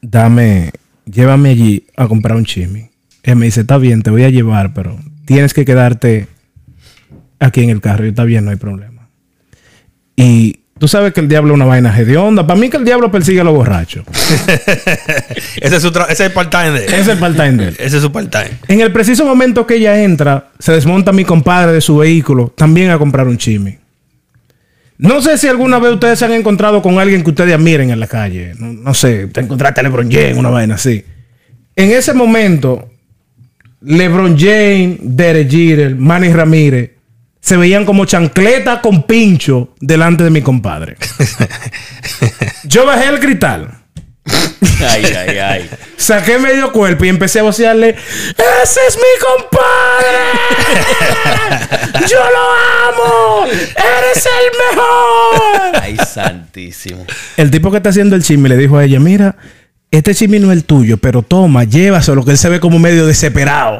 dame, 0.00 0.70
llévame 1.06 1.48
allí 1.48 1.86
a 1.96 2.06
comprar 2.06 2.36
un 2.36 2.44
chimi. 2.44 2.88
Él 3.24 3.34
me 3.34 3.46
dice, 3.46 3.62
está 3.62 3.78
bien, 3.78 4.02
te 4.02 4.10
voy 4.10 4.22
a 4.22 4.30
llevar, 4.30 4.74
pero 4.74 4.96
tienes 5.24 5.54
que 5.54 5.64
quedarte 5.64 6.28
aquí 7.40 7.64
en 7.64 7.70
el 7.70 7.80
carro. 7.80 8.06
Y 8.06 8.10
está 8.10 8.22
bien, 8.22 8.44
no 8.44 8.52
hay 8.52 8.56
problema. 8.56 9.08
Y 10.14 10.60
tú 10.84 10.88
sabes 10.88 11.14
que 11.14 11.20
el 11.20 11.28
diablo 11.28 11.54
es 11.54 11.54
una 11.54 11.64
vaina 11.64 11.98
hedionda. 11.98 12.46
Para 12.46 12.60
mí 12.60 12.68
que 12.68 12.76
el 12.76 12.84
diablo 12.84 13.10
persigue 13.10 13.40
a 13.40 13.44
los 13.44 13.54
borrachos. 13.54 14.04
ese 15.62 15.76
es 15.76 15.80
su 15.80 15.88
ese 15.88 16.12
es 16.12 16.20
el 16.20 16.32
part-time 16.32 16.72
de 16.72 16.84
él. 16.84 16.92
Ese 16.92 17.00
es 17.00 17.08
el 17.08 17.18
part-time 17.18 17.52
de 17.52 17.68
él. 17.68 17.76
Ese 17.78 17.96
es 17.96 18.02
su 18.02 18.12
part-time. 18.12 18.50
En 18.68 18.82
el 18.82 18.92
preciso 18.92 19.24
momento 19.24 19.66
que 19.66 19.76
ella 19.76 20.02
entra, 20.02 20.50
se 20.58 20.72
desmonta 20.72 21.10
mi 21.10 21.24
compadre 21.24 21.72
de 21.72 21.80
su 21.80 21.96
vehículo 21.96 22.52
también 22.54 22.90
a 22.90 22.98
comprar 22.98 23.26
un 23.26 23.38
chimi. 23.38 23.78
No 24.98 25.22
sé 25.22 25.38
si 25.38 25.48
alguna 25.48 25.78
vez 25.78 25.94
ustedes 25.94 26.18
se 26.18 26.26
han 26.26 26.32
encontrado 26.32 26.82
con 26.82 26.98
alguien 26.98 27.24
que 27.24 27.30
ustedes 27.30 27.54
admiren 27.54 27.88
en 27.88 27.98
la 27.98 28.06
calle. 28.06 28.52
No, 28.58 28.74
no 28.74 28.92
sé, 28.92 29.28
te 29.28 29.40
encontraste 29.40 29.80
a 29.80 29.84
LeBron 29.84 30.12
James, 30.12 30.36
una 30.36 30.50
vaina 30.50 30.74
así. 30.74 31.02
En 31.76 31.92
ese 31.92 32.12
momento, 32.12 32.90
LeBron 33.80 34.36
James, 34.38 34.98
Derek 35.00 35.50
Jeter, 35.50 35.96
Manny 35.96 36.30
Ramírez 36.30 36.90
se 37.44 37.58
veían 37.58 37.84
como 37.84 38.06
chancleta 38.06 38.80
con 38.80 39.02
pincho 39.02 39.74
delante 39.78 40.24
de 40.24 40.30
mi 40.30 40.40
compadre. 40.40 40.96
Yo 42.64 42.86
bajé 42.86 43.08
el 43.08 43.20
cristal 43.20 43.84
Ay, 44.80 45.04
ay, 45.04 45.38
ay. 45.38 45.70
Saqué 45.96 46.38
medio 46.38 46.72
cuerpo 46.72 47.04
y 47.04 47.08
empecé 47.10 47.40
a 47.40 47.42
vocearle: 47.42 47.90
¡Ese 47.90 48.80
es 48.88 48.96
mi 48.96 49.02
compadre! 49.20 50.18
¡Yo 52.08 52.18
lo 52.18 52.52
amo! 52.88 53.46
¡Eres 53.46 54.26
el 54.26 54.50
mejor! 54.70 55.82
Ay, 55.82 55.98
santísimo. 56.06 57.04
El 57.36 57.50
tipo 57.50 57.70
que 57.70 57.76
está 57.76 57.90
haciendo 57.90 58.16
el 58.16 58.22
chisme 58.22 58.48
le 58.48 58.56
dijo 58.56 58.78
a 58.78 58.84
ella: 58.84 58.98
Mira, 58.98 59.36
este 59.96 60.14
chisme 60.14 60.38
no 60.40 60.50
es 60.50 60.58
el 60.58 60.64
tuyo, 60.64 60.96
pero 60.96 61.22
toma, 61.22 61.64
llévaselo, 61.64 62.24
que 62.24 62.32
él 62.32 62.38
se 62.38 62.48
ve 62.48 62.58
como 62.60 62.78
medio 62.78 63.06
desesperado. 63.06 63.76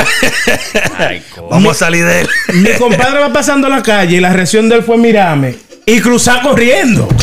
Ay, 0.99 1.23
Vamos 1.51 1.77
a 1.77 1.87
salir 1.87 2.05
de 2.05 2.21
él. 2.23 2.29
Mi 2.55 2.71
compadre 2.79 3.21
va 3.21 3.33
pasando 3.33 3.69
la 3.69 3.83
calle 3.83 4.17
y 4.17 4.21
la 4.21 4.33
reacción 4.33 4.69
de 4.69 4.77
él 4.77 4.83
fue 4.83 4.97
mirarme 4.97 5.57
y 5.87 6.01
cruzar 6.01 6.43
corriendo. 6.43 7.09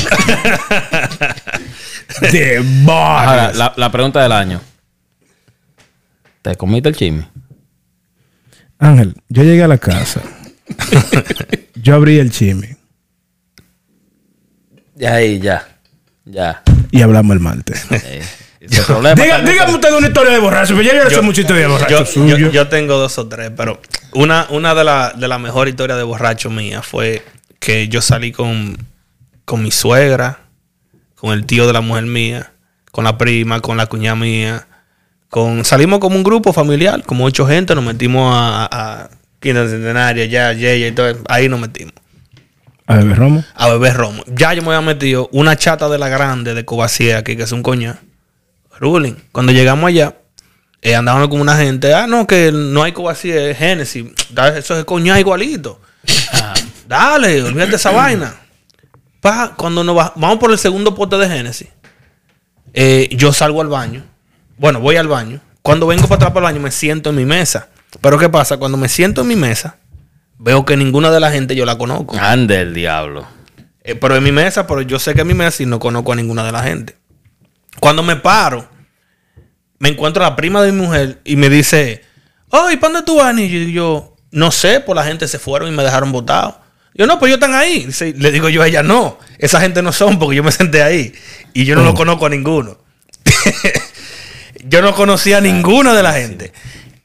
De 2.19 2.63
Ahora, 2.87 3.53
la, 3.53 3.73
la 3.77 3.91
pregunta 3.91 4.21
del 4.21 4.33
año. 4.33 4.61
¿Te 6.41 6.55
comiste 6.55 6.89
el 6.89 6.95
chisme? 6.95 7.27
Ángel, 8.77 9.15
yo 9.29 9.43
llegué 9.43 9.63
a 9.63 9.67
la 9.67 9.77
casa. 9.77 10.21
yo 11.75 11.95
abrí 11.95 12.19
el 12.19 12.31
chisme 12.31 12.77
Ya, 14.95 15.13
ahí, 15.15 15.39
ya. 15.39 15.67
Ya. 16.25 16.61
y 16.91 17.01
hablamos 17.01 17.33
el 17.33 17.39
martes. 17.39 17.85
Problema 18.85 19.15
Diga- 19.23 19.41
dígame 19.41 19.73
usted 19.73 19.93
una 19.93 20.07
historia 20.07 20.31
de 20.33 20.39
borracho, 20.39 20.75
pero 20.75 20.87
yo 20.87 21.03
no 21.03 21.09
sé 21.09 21.21
mucho 21.21 21.41
historia 21.41 21.63
de 21.63 21.67
borracho 21.67 22.03
yo, 22.27 22.37
yo- 22.37 22.51
yo 22.51 22.67
tengo 22.67 22.97
dos 22.97 23.17
o 23.17 23.27
tres, 23.27 23.51
pero 23.57 23.81
una, 24.13 24.45
una 24.49 24.75
de 24.75 24.83
las 24.83 25.19
de 25.19 25.27
la 25.27 25.39
mejores 25.39 25.71
historias 25.73 25.97
de 25.97 26.03
borracho 26.03 26.49
mía 26.51 26.81
fue 26.83 27.23
que 27.59 27.87
yo 27.87 28.01
salí 28.01 28.31
con, 28.31 28.77
con 29.45 29.63
mi 29.63 29.71
suegra, 29.71 30.39
con 31.15 31.31
el 31.33 31.45
tío 31.45 31.65
de 31.67 31.73
la 31.73 31.81
mujer 31.81 32.03
mía, 32.05 32.51
con 32.91 33.03
la 33.03 33.17
prima, 33.17 33.61
con 33.61 33.77
la 33.77 33.85
cuñada 33.87 34.15
mía. 34.15 34.67
Con, 35.29 35.63
salimos 35.63 35.99
como 35.99 36.17
un 36.17 36.23
grupo 36.23 36.51
familiar, 36.51 37.03
como 37.03 37.23
ocho 37.23 37.47
gente, 37.47 37.73
nos 37.73 37.83
metimos 37.85 38.33
a, 38.35 38.65
a, 38.65 39.01
a 39.03 39.09
Quinta 39.39 39.65
Centenaria, 39.67 40.25
ya, 40.25 40.51
ya, 40.53 40.75
y 40.75 40.91
todo, 40.91 41.13
ahí 41.29 41.47
nos 41.47 41.59
metimos. 41.59 41.93
A 42.85 42.95
ver, 42.97 43.15
Romo. 43.17 43.43
a 43.55 43.69
beber 43.69 43.93
romo. 43.95 44.23
Ya 44.27 44.53
yo 44.53 44.61
me 44.61 44.67
había 44.75 44.81
metido 44.85 45.29
una 45.31 45.55
chata 45.55 45.87
de 45.87 45.97
la 45.97 46.09
grande 46.09 46.53
de 46.53 46.65
Cobacía 46.65 47.19
aquí, 47.19 47.37
que 47.37 47.43
es 47.43 47.51
un 47.53 47.63
coñac. 47.63 47.97
Ruling. 48.81 49.13
Cuando 49.31 49.51
llegamos 49.53 49.87
allá, 49.87 50.17
eh, 50.81 50.95
andaban 50.95 51.29
como 51.29 51.41
una 51.41 51.55
gente. 51.55 51.93
Ah, 51.93 52.07
no, 52.07 52.25
que 52.27 52.51
no 52.51 52.83
hay 52.83 52.91
Cobacía, 52.91 53.49
es 53.49 53.57
Génesis. 53.57 54.05
Da- 54.31 54.57
Eso 54.57 54.75
es 54.77 54.83
coñac 54.85 55.19
igualito. 55.19 55.79
Ah, 56.33 56.53
dale, 56.87 57.41
olvídate 57.43 57.75
esa 57.75 57.91
vaina. 57.91 58.35
Pa, 59.21 59.53
cuando 59.55 59.83
nos 59.83 59.95
va- 59.95 60.13
vamos 60.15 60.39
por 60.39 60.51
el 60.51 60.57
segundo 60.57 60.95
pote 60.95 61.15
de 61.17 61.29
Génesis, 61.29 61.67
eh, 62.73 63.07
yo 63.11 63.31
salgo 63.33 63.61
al 63.61 63.67
baño. 63.67 64.03
Bueno, 64.57 64.79
voy 64.79 64.95
al 64.95 65.07
baño. 65.07 65.39
Cuando 65.61 65.85
vengo 65.87 66.03
para 66.03 66.15
atrás 66.15 66.31
para 66.31 66.47
el 66.47 66.53
baño, 66.53 66.63
me 66.63 66.71
siento 66.71 67.11
en 67.11 67.15
mi 67.17 67.25
mesa. 67.25 67.69
Pero 68.01 68.17
¿qué 68.17 68.29
pasa? 68.29 68.57
Cuando 68.57 68.77
me 68.77 68.89
siento 68.89 69.21
en 69.21 69.27
mi 69.27 69.35
mesa, 69.35 69.77
veo 70.39 70.65
que 70.65 70.75
ninguna 70.75 71.11
de 71.11 71.19
la 71.19 71.31
gente 71.31 71.55
yo 71.55 71.65
la 71.65 71.77
conozco. 71.77 72.17
Ande 72.19 72.61
el 72.61 72.73
diablo. 72.73 73.27
Eh, 73.83 73.93
pero 73.95 74.15
en 74.15 74.23
mi 74.23 74.31
mesa, 74.31 74.65
pero 74.65 74.81
yo 74.81 74.97
sé 74.97 75.13
que 75.13 75.21
en 75.21 75.27
mi 75.27 75.33
mesa 75.35 75.61
y 75.61 75.65
no 75.67 75.77
conozco 75.79 76.13
a 76.13 76.15
ninguna 76.15 76.43
de 76.43 76.51
la 76.51 76.63
gente. 76.63 76.95
Cuando 77.79 78.01
me 78.03 78.15
paro, 78.15 78.67
me 79.81 79.89
encuentro 79.89 80.23
a 80.23 80.29
la 80.29 80.35
prima 80.35 80.61
de 80.61 80.71
mi 80.71 80.79
mujer 80.79 81.21
y 81.25 81.35
me 81.37 81.49
dice, 81.49 82.03
ay, 82.51 82.77
¿para 82.77 82.93
dónde 82.93 83.03
tú 83.03 83.15
vas? 83.15 83.35
Y 83.35 83.73
yo, 83.73 84.15
no 84.29 84.51
sé, 84.51 84.79
pues 84.79 84.95
la 84.95 85.03
gente 85.03 85.27
se 85.27 85.39
fueron 85.39 85.69
y 85.69 85.71
me 85.75 85.81
dejaron 85.81 86.11
botado. 86.11 86.61
Yo, 86.93 87.07
no, 87.07 87.17
pues 87.17 87.31
ellos 87.31 87.41
están 87.43 87.59
ahí. 87.59 87.85
Dice- 87.87 88.13
le 88.15 88.31
digo 88.31 88.47
yo 88.47 88.61
a 88.61 88.67
ella, 88.67 88.83
no, 88.83 89.17
esa 89.39 89.59
gente 89.59 89.81
no 89.81 89.91
son 89.91 90.19
porque 90.19 90.35
yo 90.35 90.43
me 90.43 90.51
senté 90.51 90.83
ahí 90.83 91.13
y 91.55 91.65
yo 91.65 91.75
no 91.75 91.83
lo 91.83 91.95
conozco 91.95 92.27
a 92.27 92.29
ninguno. 92.29 92.77
yo 94.65 94.83
no 94.83 94.93
conocía 94.93 95.39
a 95.39 95.41
ninguna 95.41 95.95
de 95.95 96.03
la 96.03 96.13
gente. 96.13 96.53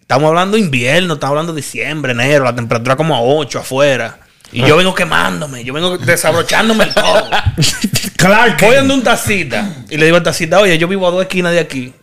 Estamos 0.03 0.29
hablando 0.29 0.59
invierno, 0.59 1.15
estamos 1.15 1.33
hablando 1.33 1.55
diciembre, 1.55 2.13
enero, 2.13 2.45
la 2.45 2.55
temperatura 2.55 2.95
como 2.95 3.17
a 3.17 3.23
8 3.23 3.61
afuera. 3.61 4.19
Y 4.53 4.61
yo 4.67 4.77
vengo 4.77 4.95
quemándome, 4.95 5.65
yo 5.65 5.73
vengo 5.73 5.97
desabrochándome 5.97 6.85
el 6.85 6.93
todo. 6.95 7.31
Clark. 8.17 8.61
Voy 8.61 8.77
donde 8.77 8.93
un 8.93 9.03
tacita 9.03 9.67
y 9.89 9.97
le 9.97 10.05
digo 10.05 10.19
al 10.19 10.23
tacita, 10.23 10.61
oye, 10.61 10.77
yo 10.77 10.87
vivo 10.89 11.09
a 11.09 11.11
dos 11.11 11.23
esquinas 11.23 11.53
de 11.53 11.61
aquí, 11.61 11.95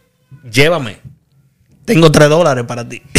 llévame. 0.49 0.97
Tengo 1.85 2.11
tres 2.11 2.29
dólares 2.29 2.63
para 2.67 2.87
ti. 2.87 3.01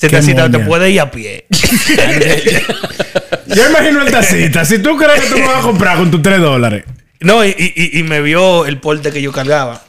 Qué 0.00 0.08
tacita 0.08 0.50
te 0.50 0.58
puede 0.60 0.90
ir 0.90 1.00
a 1.00 1.10
pie. 1.10 1.46
Yo 3.46 3.68
imagino 3.70 4.02
el 4.02 4.10
tacita. 4.10 4.64
Si 4.64 4.78
tú 4.80 4.96
crees 4.96 5.20
que 5.22 5.28
tú 5.30 5.36
me 5.38 5.46
vas 5.46 5.58
a 5.58 5.62
comprar 5.62 5.96
con 5.96 6.10
tus 6.10 6.20
3 6.22 6.40
dólares. 6.40 6.84
No, 7.20 7.44
y, 7.44 7.48
y- 7.50 7.98
y- 7.98 8.02
me 8.02 8.20
vio 8.20 8.66
el 8.66 8.78
porte 8.80 9.10
que 9.10 9.22
yo 9.22 9.32
cargaba. 9.32 9.80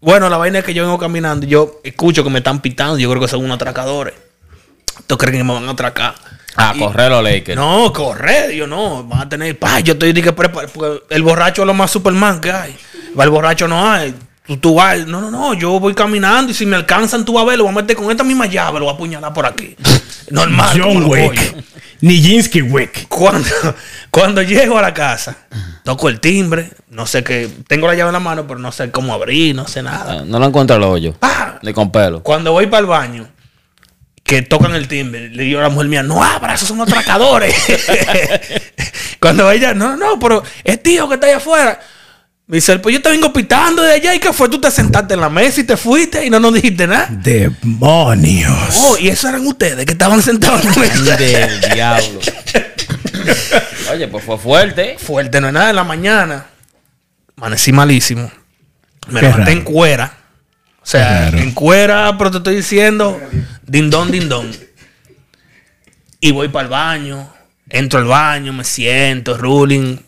Bueno, 0.00 0.28
la 0.28 0.36
vaina 0.36 0.60
es 0.60 0.64
que 0.64 0.74
yo 0.74 0.84
vengo 0.84 0.98
caminando 0.98 1.46
y 1.46 1.48
yo 1.48 1.80
escucho 1.82 2.22
que 2.22 2.30
me 2.30 2.38
están 2.38 2.60
pitando. 2.60 2.98
Yo 2.98 3.08
creo 3.10 3.20
que 3.22 3.28
son 3.28 3.42
unos 3.44 3.56
atracadores. 3.56 4.14
¿Tú 5.06 5.16
crees 5.18 5.36
que 5.36 5.42
me 5.44 5.52
van 5.54 5.66
a 5.66 5.72
atracar? 5.72 6.14
A 6.56 6.72
Y- 6.76 6.78
correr 6.78 7.10
los 7.10 7.24
Lakers. 7.24 7.56
No, 7.56 7.92
correr. 7.92 8.52
Yo 8.52 8.66
no, 8.66 9.02
van 9.04 9.22
a 9.22 9.28
tener 9.28 9.58
paz. 9.58 9.82
Yo 9.82 9.94
estoy 9.94 10.12
porque 10.32 11.00
el 11.10 11.22
borracho 11.22 11.62
es 11.62 11.66
lo 11.66 11.74
más 11.74 11.90
Superman 11.90 12.40
que 12.40 12.52
hay. 12.52 12.76
El 13.18 13.30
borracho 13.30 13.66
no 13.66 13.90
hay. 13.90 14.14
Tú, 14.46 14.58
tú 14.58 14.74
vas, 14.74 15.06
no, 15.06 15.22
no, 15.22 15.30
no, 15.30 15.54
yo 15.54 15.80
voy 15.80 15.94
caminando 15.94 16.52
y 16.52 16.54
si 16.54 16.66
me 16.66 16.76
alcanzan, 16.76 17.24
tú 17.24 17.32
vas 17.32 17.44
a 17.44 17.46
ver, 17.46 17.56
lo 17.56 17.64
voy 17.64 17.72
a 17.72 17.76
meter 17.76 17.96
con 17.96 18.10
esta 18.10 18.24
misma 18.24 18.44
llave, 18.46 18.78
lo 18.78 18.84
voy 18.84 18.92
a 18.92 18.94
apuñalar 18.94 19.32
por 19.32 19.46
aquí. 19.46 19.74
Normal. 20.30 20.78
John 20.78 21.04
Wick. 21.04 21.64
Nijinsky 22.02 22.60
Wick. 22.60 23.08
Cuando, 23.08 23.48
cuando 24.10 24.42
llego 24.42 24.76
a 24.76 24.82
la 24.82 24.92
casa, 24.92 25.34
toco 25.82 26.10
el 26.10 26.20
timbre, 26.20 26.70
no 26.90 27.06
sé 27.06 27.24
qué, 27.24 27.48
tengo 27.66 27.86
la 27.86 27.94
llave 27.94 28.10
en 28.10 28.12
la 28.14 28.20
mano, 28.20 28.46
pero 28.46 28.60
no 28.60 28.70
sé 28.70 28.90
cómo 28.90 29.14
abrir, 29.14 29.54
no 29.54 29.66
sé 29.66 29.82
nada. 29.82 30.18
Ah, 30.20 30.22
No 30.26 30.38
lo 30.38 30.44
encuentro 30.46 30.76
el 30.76 30.82
hoyo. 30.82 31.14
Pa. 31.14 31.58
Ni 31.62 31.72
con 31.72 31.90
pelo. 31.90 32.22
Cuando 32.22 32.52
voy 32.52 32.66
para 32.66 32.80
el 32.80 32.86
baño, 32.86 33.28
que 34.22 34.42
tocan 34.42 34.74
el 34.74 34.88
timbre, 34.88 35.30
le 35.30 35.44
digo 35.44 35.60
a 35.60 35.62
la 35.62 35.68
mujer 35.70 35.88
mía, 35.88 36.02
no 36.02 36.22
abra, 36.22 36.52
esos 36.52 36.68
son 36.68 36.82
atracadores. 36.82 37.54
Cuando 39.20 39.50
ella, 39.50 39.72
no, 39.72 39.96
no, 39.96 40.18
pero 40.18 40.42
es 40.64 40.82
tío 40.82 41.08
que 41.08 41.14
está 41.14 41.28
allá 41.28 41.38
afuera. 41.38 41.80
Me 42.46 42.56
dice, 42.58 42.78
pues 42.78 42.94
yo 42.94 43.00
te 43.00 43.08
vengo 43.08 43.32
pitando 43.32 43.82
de 43.82 43.92
allá 43.94 44.14
y 44.14 44.18
que 44.20 44.32
fue, 44.32 44.50
tú 44.50 44.60
te 44.60 44.70
sentaste 44.70 45.14
en 45.14 45.20
la 45.20 45.30
mesa 45.30 45.62
y 45.62 45.64
te 45.64 45.78
fuiste 45.78 46.26
y 46.26 46.30
no 46.30 46.38
nos 46.38 46.52
dijiste 46.52 46.86
nada. 46.86 47.08
Demonios. 47.10 48.52
Oh, 48.82 48.98
y 48.98 49.08
esos 49.08 49.30
eran 49.30 49.46
ustedes 49.46 49.86
que 49.86 49.92
estaban 49.92 50.20
sentados 50.22 50.62
en 50.64 50.70
la 50.72 50.76
mesa. 50.76 51.16
Del 51.16 51.60
diablo. 51.74 52.20
Oye, 53.92 54.08
pues 54.08 54.24
fue 54.24 54.36
fuerte. 54.38 54.96
Fuerte, 54.98 55.40
no 55.40 55.46
es 55.46 55.52
nada 55.54 55.70
en 55.70 55.76
la 55.76 55.84
mañana. 55.84 56.46
Amanecí 57.36 57.72
malísimo. 57.72 58.30
Me 59.08 59.20
Qué 59.20 59.26
levanté 59.26 59.38
raro. 59.46 59.52
en 59.52 59.64
cuera. 59.64 60.18
O 60.82 60.86
sea, 60.86 61.28
en 61.28 61.52
cuera, 61.52 62.14
pero 62.18 62.30
te 62.30 62.36
estoy 62.38 62.56
diciendo, 62.56 63.18
dindón, 63.66 64.10
dindón. 64.10 64.50
Y 66.20 66.30
voy 66.32 66.48
para 66.48 66.64
el 66.64 66.70
baño. 66.70 67.32
Entro 67.70 68.00
al 68.00 68.04
baño, 68.04 68.52
me 68.52 68.64
siento, 68.64 69.38
ruling. 69.38 69.98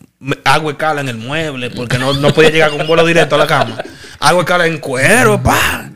Escala 0.69 1.01
en 1.01 1.09
el 1.09 1.17
mueble 1.17 1.69
porque 1.69 1.97
no, 1.97 2.13
no 2.13 2.33
podía 2.33 2.49
llegar 2.49 2.71
con 2.71 2.81
un 2.81 2.87
vuelo 2.87 3.05
directo 3.05 3.35
a 3.35 3.37
la 3.39 3.47
cama. 3.47 3.83
Hago 4.19 4.39
escala 4.41 4.65
en 4.65 4.77
cuero, 4.79 5.41
pa. 5.41 5.89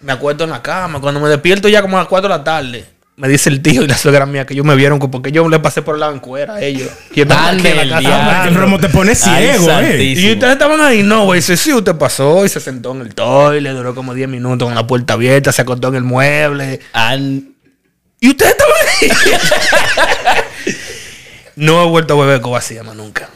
Me 0.00 0.12
acuesto 0.12 0.44
en 0.44 0.50
la 0.50 0.60
cama. 0.62 1.00
Cuando 1.00 1.20
me 1.20 1.28
despierto 1.28 1.68
ya 1.68 1.80
como 1.82 1.96
a 1.96 2.00
las 2.00 2.08
4 2.08 2.28
de 2.28 2.36
la 2.38 2.44
tarde, 2.44 2.84
me 3.16 3.28
dice 3.28 3.48
el 3.50 3.62
tío 3.62 3.82
y 3.82 3.86
la 3.86 3.96
suegra 3.96 4.26
mía 4.26 4.44
que 4.44 4.54
ellos 4.54 4.66
me 4.66 4.74
vieron 4.74 4.98
porque 4.98 5.30
yo 5.32 5.48
le 5.48 5.58
pasé 5.60 5.80
por 5.82 5.94
el 5.94 6.00
lado 6.00 6.12
en 6.12 6.18
cuera 6.18 6.54
a 6.56 6.62
ellos. 6.62 6.90
Y 7.14 7.20
estaban 7.22 7.58
aquí 7.58 7.68
en 7.68 7.88
la 7.90 8.02
casa. 8.02 8.48
El 8.48 8.54
Romo 8.54 8.78
te 8.80 8.88
pone 8.88 9.14
ciego, 9.14 9.70
eh. 9.80 10.02
Y 10.02 10.32
ustedes 10.32 10.52
estaban 10.54 10.80
ahí, 10.80 11.02
no, 11.02 11.24
güey. 11.26 11.38
Dice, 11.40 11.56
sí, 11.56 11.72
usted 11.72 11.94
pasó 11.94 12.44
y 12.44 12.48
se 12.48 12.58
sentó 12.60 12.92
en 12.92 13.02
el 13.02 13.14
toile, 13.14 13.70
duró 13.70 13.94
como 13.94 14.12
10 14.12 14.28
minutos 14.28 14.66
con 14.66 14.74
la 14.74 14.86
puerta 14.86 15.14
abierta, 15.14 15.52
se 15.52 15.62
acostó 15.62 15.88
en 15.88 15.94
el 15.96 16.02
mueble. 16.04 16.80
An- 16.92 17.54
Y 18.20 18.28
ustedes 18.30 18.52
estaban 18.52 18.74
ahí. 19.00 19.10
no 21.56 21.82
he 21.84 21.86
vuelto 21.88 22.14
a 22.20 22.24
beber 22.26 22.40
con 22.40 22.52
vacía 22.52 22.82
más 22.82 22.96
nunca. 22.96 23.28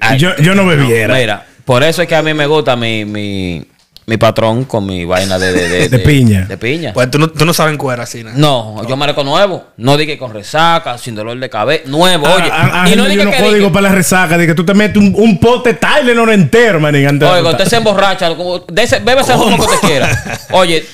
Ay, 0.00 0.18
Yo, 0.18 0.36
yo 0.36 0.54
no 0.54 0.66
bebiera. 0.66 1.14
Mira, 1.14 1.46
por 1.64 1.82
eso 1.82 2.02
es 2.02 2.08
que 2.08 2.14
a 2.16 2.22
mí 2.22 2.32
me 2.34 2.46
gusta 2.46 2.76
mi, 2.76 3.04
mi, 3.04 3.64
mi 4.06 4.16
patrón 4.16 4.64
con 4.64 4.86
mi 4.86 5.04
vaina 5.04 5.38
de, 5.38 5.52
de, 5.52 5.68
de, 5.68 5.88
De 5.88 5.98
piña. 5.98 6.42
De 6.46 6.56
piña. 6.58 6.92
Pues 6.92 7.10
tú 7.10 7.18
no, 7.18 7.28
tú 7.28 7.44
no 7.44 7.52
sabes 7.52 7.72
en 7.72 7.78
cuera 7.78 8.04
así, 8.04 8.22
¿no? 8.22 8.32
no, 8.34 8.88
yo 8.88 8.96
manejo 8.96 9.24
nuevo. 9.24 9.64
No 9.76 9.96
dije 9.96 10.16
con 10.18 10.32
resaca, 10.32 10.96
sin 10.98 11.14
dolor 11.14 11.38
de 11.38 11.50
cabeza. 11.50 11.84
Nuevo, 11.86 12.26
oye. 12.26 12.48
Ah, 12.52 12.82
ah, 12.84 12.88
y 12.90 12.94
no 12.96 13.04
dije 13.06 13.16
yo 13.18 13.24
no 13.24 13.30
que 13.32 13.36
código 13.38 13.56
dije- 13.66 13.70
para 13.72 13.88
la 13.88 13.94
resaca 13.94 14.38
de 14.38 14.46
que 14.46 14.54
tú 14.54 14.64
te 14.64 14.74
metes 14.74 14.96
un, 14.98 15.12
un 15.16 15.38
pote 15.40 15.74
Tylenol 15.74 16.30
entero, 16.30 16.78
man. 16.80 16.94
antes 16.94 17.20
de 17.20 17.26
Oiga, 17.34 17.50
usted 17.50 17.64
se 17.66 17.76
emborracha. 17.76 18.30
dese- 18.68 19.02
Bébese 19.04 19.32
el 19.32 19.38
humo 19.40 19.56
que 19.56 19.62
usted 19.74 19.88
quiera. 19.88 20.38
Oye, 20.52 20.86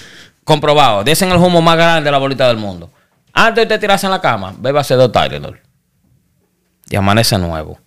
comprobado. 0.45 1.05
Desen 1.05 1.31
el 1.31 1.37
humo 1.37 1.61
más 1.61 1.77
grande 1.77 2.05
de 2.05 2.11
la 2.13 2.19
bolita 2.19 2.49
del 2.49 2.57
mundo. 2.57 2.91
Antes 3.35 3.57
de 3.57 3.63
usted 3.75 3.81
tirarse 3.81 4.07
en 4.07 4.13
la 4.13 4.21
cama, 4.21 4.55
bébase 4.59 4.95
dos 4.95 5.13
Tylenol. 5.13 5.61
Y 6.91 6.97
amanece 6.97 7.37
nuevo. 7.39 7.79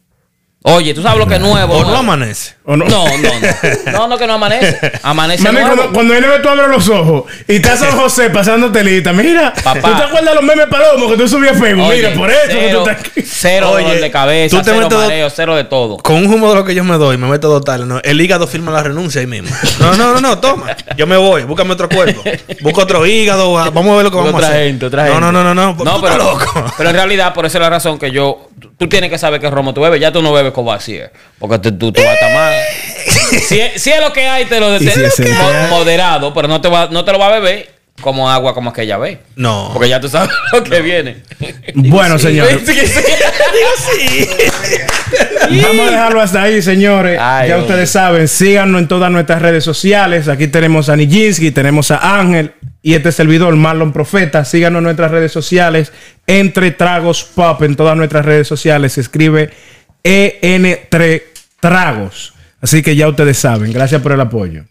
Oye, 0.67 0.95
¿tú 0.95 1.03
sabes 1.03 1.19
lo 1.19 1.27
que 1.27 1.35
es 1.35 1.39
nuevo? 1.41 1.75
O 1.75 1.77
no 1.77 1.83
nuevo? 1.83 1.99
amanece. 1.99 2.55
¿O 2.65 2.75
no? 2.75 2.85
No, 2.85 3.05
no, 3.05 3.13
no. 3.13 3.91
No, 3.91 4.07
no, 4.07 4.17
que 4.17 4.25
no 4.25 4.33
amanece. 4.33 4.79
Amanece 5.03 5.43
Mami, 5.43 5.59
nuevo. 5.59 5.75
cuando, 5.75 5.93
cuando 5.93 6.13
viene 6.13 6.27
tú 6.41 6.49
abres 6.49 6.67
los 6.69 6.89
ojos 6.89 7.25
y 7.47 7.57
está 7.57 7.77
San 7.77 7.91
José 7.99 8.31
pasando 8.31 8.71
telita, 8.71 9.13
mira, 9.13 9.53
Papá. 9.63 9.79
¿tú 9.79 9.95
te 9.95 10.03
acuerdas 10.03 10.25
de 10.29 10.33
los 10.35 10.43
memes 10.43 10.65
palomos 10.65 11.11
que 11.11 11.17
tú 11.17 11.27
subías 11.27 11.59
Facebook? 11.59 11.85
Oye, 11.87 11.97
mira, 12.09 12.15
por 12.15 12.31
eso 12.31 12.39
que 12.47 12.53
cero, 12.53 12.83
tú 12.83 12.89
estás 12.89 13.05
aquí. 13.05 13.21
cero 13.21 13.71
Oye, 13.73 13.83
dolor 13.85 14.01
de 14.01 14.09
cabeza, 14.11 14.57
tú 14.57 14.63
te 14.63 14.71
cero 14.71 14.89
mareo, 14.91 15.29
cero 15.29 15.55
de 15.55 15.63
todo. 15.65 15.97
Con 15.97 16.15
un 16.15 16.33
humo 16.33 16.49
de 16.49 16.55
lo 16.55 16.65
que 16.65 16.73
yo 16.73 16.83
me 16.83 16.97
doy, 16.97 17.17
me 17.17 17.27
meto 17.27 17.47
dos 17.47 17.63
tales. 17.63 17.85
¿no? 17.85 17.99
El 18.03 18.19
hígado 18.19 18.47
firma 18.47 18.71
la 18.71 18.81
renuncia 18.81 19.21
ahí 19.21 19.27
mismo. 19.27 19.55
No, 19.79 19.95
no, 19.95 20.13
no, 20.13 20.19
no, 20.21 20.39
toma. 20.39 20.75
Yo 20.97 21.05
me 21.05 21.17
voy, 21.17 21.43
búscame 21.43 21.73
otro 21.73 21.89
cuerpo. 21.89 22.23
Busca 22.61 22.81
otro 22.81 23.05
hígado, 23.05 23.53
vamos 23.53 23.87
a 23.87 23.95
ver 23.97 24.03
lo 24.05 24.09
que 24.09 24.17
vamos 24.17 24.33
otra 24.33 24.47
a 24.47 24.49
hacer. 24.49 24.65
gente, 24.65 24.87
otra 24.87 25.03
no, 25.05 25.11
gente. 25.11 25.21
no, 25.21 25.31
no, 25.31 25.43
no, 25.43 25.53
no. 25.53 25.65
No, 25.75 25.75
tú 25.75 26.01
pero, 26.01 26.07
estás 26.07 26.17
loco. 26.17 26.73
pero 26.75 26.89
en 26.89 26.95
realidad, 26.95 27.35
por 27.35 27.45
esa 27.45 27.59
es 27.59 27.61
la 27.61 27.69
razón 27.69 27.99
que 27.99 28.09
yo. 28.09 28.49
Tú 28.77 28.89
tienes 28.89 29.09
que 29.09 29.17
saber 29.17 29.39
qué 29.39 29.49
romo 29.49 29.73
tú 29.73 29.81
bebes. 29.81 30.01
Ya 30.01 30.11
tú 30.11 30.21
no 30.21 30.33
bebes 30.33 30.51
Covacier. 30.51 31.11
Porque 31.39 31.59
tú, 31.59 31.71
tú, 31.77 31.91
tú 31.93 32.01
vas 32.01 32.09
a 32.11 32.13
estar 32.13 32.33
mal. 32.33 32.53
Si, 33.47 33.59
es- 33.59 33.81
si 33.81 33.89
es 33.91 33.99
lo 33.99 34.13
que 34.13 34.27
hay, 34.27 34.45
te 34.45 34.59
lo 34.59 34.77
si 34.79 34.87
es 34.87 35.15
que 35.15 35.33
moderado. 35.69 36.33
Pero 36.33 36.47
no 36.47 36.61
te, 36.61 36.67
va, 36.69 36.87
no 36.91 37.03
te 37.03 37.11
lo 37.11 37.19
va 37.19 37.27
a 37.27 37.39
beber 37.39 37.69
como 38.01 38.29
agua 38.29 38.53
como 38.53 38.69
aquella 38.69 38.97
vez. 38.97 39.19
No. 39.35 39.69
Porque 39.73 39.89
ya 39.89 39.99
tú 39.99 40.07
sabes 40.09 40.29
lo 40.53 40.63
que 40.63 40.81
viene. 40.81 41.17
Bueno, 41.75 42.19
señores, 42.19 42.61
Sí, 42.65 42.73
sí. 45.49 45.61
vamos 45.63 45.87
a 45.87 45.91
dejarlo 45.91 46.21
hasta 46.21 46.41
ahí, 46.43 46.61
señores. 46.61 47.19
Ay, 47.21 47.49
ya 47.49 47.55
hombre. 47.55 47.71
ustedes 47.71 47.89
saben, 47.91 48.27
síganos 48.27 48.81
en 48.81 48.87
todas 48.87 49.11
nuestras 49.11 49.41
redes 49.41 49.63
sociales. 49.63 50.27
Aquí 50.27 50.47
tenemos 50.47 50.89
a 50.89 50.95
Nijinsky, 50.95 51.51
tenemos 51.51 51.91
a 51.91 52.17
Ángel 52.19 52.53
y 52.85 52.93
este 52.93 53.11
servidor, 53.11 53.55
Marlon 53.55 53.91
Profeta. 53.91 54.45
Síganos 54.45 54.77
en 54.77 54.83
nuestras 54.83 55.09
redes 55.09 55.31
sociales, 55.31 55.91
Entre 56.27 56.69
Tragos 56.69 57.23
Pop, 57.23 57.63
en 57.63 57.75
todas 57.75 57.97
nuestras 57.97 58.23
redes 58.23 58.47
sociales. 58.47 58.93
Se 58.93 59.01
escribe 59.01 59.49
EN3 60.03 61.23
Tragos. 61.59 62.35
Así 62.61 62.83
que 62.83 62.95
ya 62.95 63.07
ustedes 63.07 63.39
saben. 63.39 63.73
Gracias 63.73 64.03
por 64.03 64.11
el 64.11 64.21
apoyo. 64.21 64.65